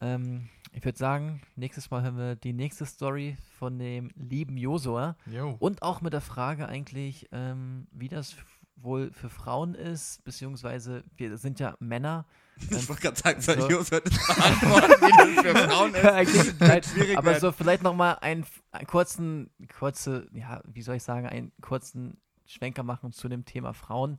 Ähm, 0.00 0.48
ich 0.78 0.84
würde 0.84 0.96
sagen, 0.96 1.40
nächstes 1.56 1.90
Mal 1.90 2.04
hören 2.04 2.16
wir 2.16 2.36
die 2.36 2.52
nächste 2.52 2.86
Story 2.86 3.36
von 3.58 3.80
dem 3.80 4.12
lieben 4.14 4.56
Josua 4.56 5.16
Jo. 5.26 5.56
und 5.58 5.82
auch 5.82 6.00
mit 6.02 6.12
der 6.12 6.20
Frage 6.20 6.68
eigentlich, 6.68 7.28
ähm, 7.32 7.88
wie 7.90 8.06
das 8.06 8.36
wohl 8.76 9.10
für 9.12 9.28
Frauen 9.28 9.74
ist, 9.74 10.22
beziehungsweise 10.22 11.02
wir 11.16 11.36
sind 11.36 11.58
ja 11.58 11.74
Männer. 11.80 12.26
Ich 12.70 12.88
wollte 12.88 13.02
gerade 13.02 13.16
sagen, 13.20 13.40
so- 13.40 13.68
Jus 13.68 13.90
wird 13.90 14.06
es 14.06 14.24
beantworten, 14.24 14.92
wie 15.00 15.34
das 15.34 15.44
für 15.44 15.68
Frauen 15.68 15.94
ist. 15.94 16.04
Eigentlich, 16.04 16.86
schwierig 16.92 17.18
aber 17.18 17.26
werden. 17.32 17.40
so 17.40 17.50
vielleicht 17.52 17.82
nochmal 17.82 18.18
einen, 18.20 18.46
einen 18.70 18.86
kurzen, 18.86 19.50
kurze, 19.78 20.28
ja, 20.32 20.60
wie 20.64 20.82
soll 20.82 20.94
ich 20.94 21.02
sagen, 21.02 21.26
einen 21.26 21.50
kurzen 21.60 22.20
Schwenker 22.46 22.84
machen 22.84 23.10
zu 23.12 23.28
dem 23.28 23.44
Thema 23.44 23.74
Frauen. 23.74 24.18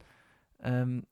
Ähm, 0.61 1.05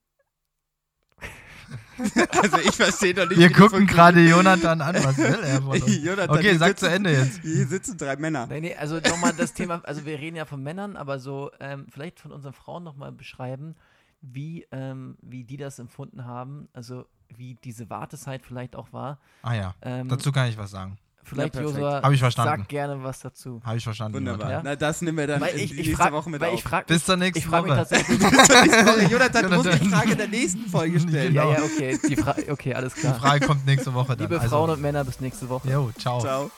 Also 2.42 2.58
ich 2.58 2.76
verstehe 2.76 3.12
doch 3.14 3.28
nicht, 3.28 3.38
Wir 3.38 3.52
gucken 3.52 3.86
gerade 3.86 4.20
Jonathan 4.20 4.80
an, 4.80 4.94
was 4.96 5.16
will 5.18 5.40
er 5.42 5.60
von 5.62 5.70
uns? 5.82 5.96
Jonathan, 6.04 6.30
Okay, 6.36 6.56
sag 6.56 6.68
sitzen- 6.68 6.78
zu 6.86 6.90
Ende 6.90 7.10
jetzt. 7.12 7.40
Hier 7.42 7.66
sitzen 7.66 7.96
drei 7.98 8.16
Männer. 8.16 8.46
Nee, 8.46 8.60
nee, 8.60 8.74
also 8.76 8.96
nochmal 9.00 9.32
das 9.36 9.52
Thema, 9.52 9.80
also 9.84 10.04
wir 10.06 10.18
reden 10.18 10.36
ja 10.36 10.44
von 10.44 10.62
Männern, 10.62 10.96
aber 10.96 11.18
so 11.18 11.50
ähm, 11.60 11.86
vielleicht 11.90 12.20
von 12.20 12.30
unseren 12.32 12.52
Frauen 12.52 12.84
nochmal 12.84 13.12
beschreiben, 13.12 13.74
wie, 14.20 14.66
ähm, 14.72 15.16
wie 15.22 15.44
die 15.44 15.56
das 15.56 15.78
empfunden 15.78 16.24
haben, 16.24 16.68
also 16.72 17.04
wie 17.36 17.56
diese 17.64 17.90
Wartezeit 17.90 18.42
vielleicht 18.46 18.74
auch 18.76 18.92
war. 18.92 19.18
Ah 19.42 19.54
ja, 19.54 19.74
Ähm, 19.82 20.08
dazu 20.08 20.32
kann 20.32 20.48
ich 20.48 20.56
was 20.56 20.70
sagen. 20.70 20.98
Vielleicht, 21.28 21.54
Ja. 21.54 21.60
Josua, 21.62 22.02
Hab 22.02 22.12
ich 22.12 22.20
verstanden. 22.20 22.60
sag 22.62 22.68
gerne 22.68 23.02
was 23.04 23.20
dazu. 23.20 23.60
Habe 23.64 23.76
ich 23.76 23.84
verstanden. 23.84 24.16
Wunderbar. 24.18 24.50
Ja? 24.50 24.60
Na, 24.64 24.74
das 24.76 25.00
nehmen 25.02 25.18
wir 25.18 25.26
dann 25.26 25.40
Weil 25.40 25.50
in 25.54 25.58
ich, 25.60 25.70
die 25.70 25.80
ich 25.80 25.86
nächste 25.88 26.02
frag, 26.02 26.12
Woche 26.12 26.30
mit 26.30 26.40
weil 26.40 26.48
auf. 26.48 26.54
ich 26.54 26.62
frag 26.64 26.86
Bis 26.86 27.04
zur 27.04 27.16
nächsten 27.16 27.38
ich 27.38 27.46
frage 27.46 27.68
mich 27.68 27.72
Woche. 27.78 27.86
tatsächlich, 27.88 28.18
Sorry, 28.86 29.04
Jonathan, 29.06 29.50
du 29.50 29.56
musst 29.56 29.82
die. 29.82 29.88
Frage 29.88 30.16
der 30.16 30.28
nächsten 30.28 30.66
Folge 30.68 30.98
stellen. 31.08 31.34
Genau. 31.34 31.52
ja, 31.52 31.58
ja, 31.58 31.64
okay, 31.64 31.98
die 32.08 32.16
Fra 32.16 32.34
okay, 32.50 32.74
alles 32.74 32.94
Die 32.94 33.00
klar. 33.00 33.14
Frage 33.14 33.46
kommt 33.46 33.66
nächste 33.66 33.94
Woche 33.94 34.16
dann. 34.16 34.18
Liebe 34.28 34.40
also, 34.40 34.48
Frauen 34.56 34.70
und 34.70 34.80
Männer, 34.82 35.04
bis 35.04 35.20
nächste 35.20 35.48
Woche. 35.48 35.68
Jo, 35.70 35.90
ciao. 35.98 36.20
Ciao. 36.20 36.50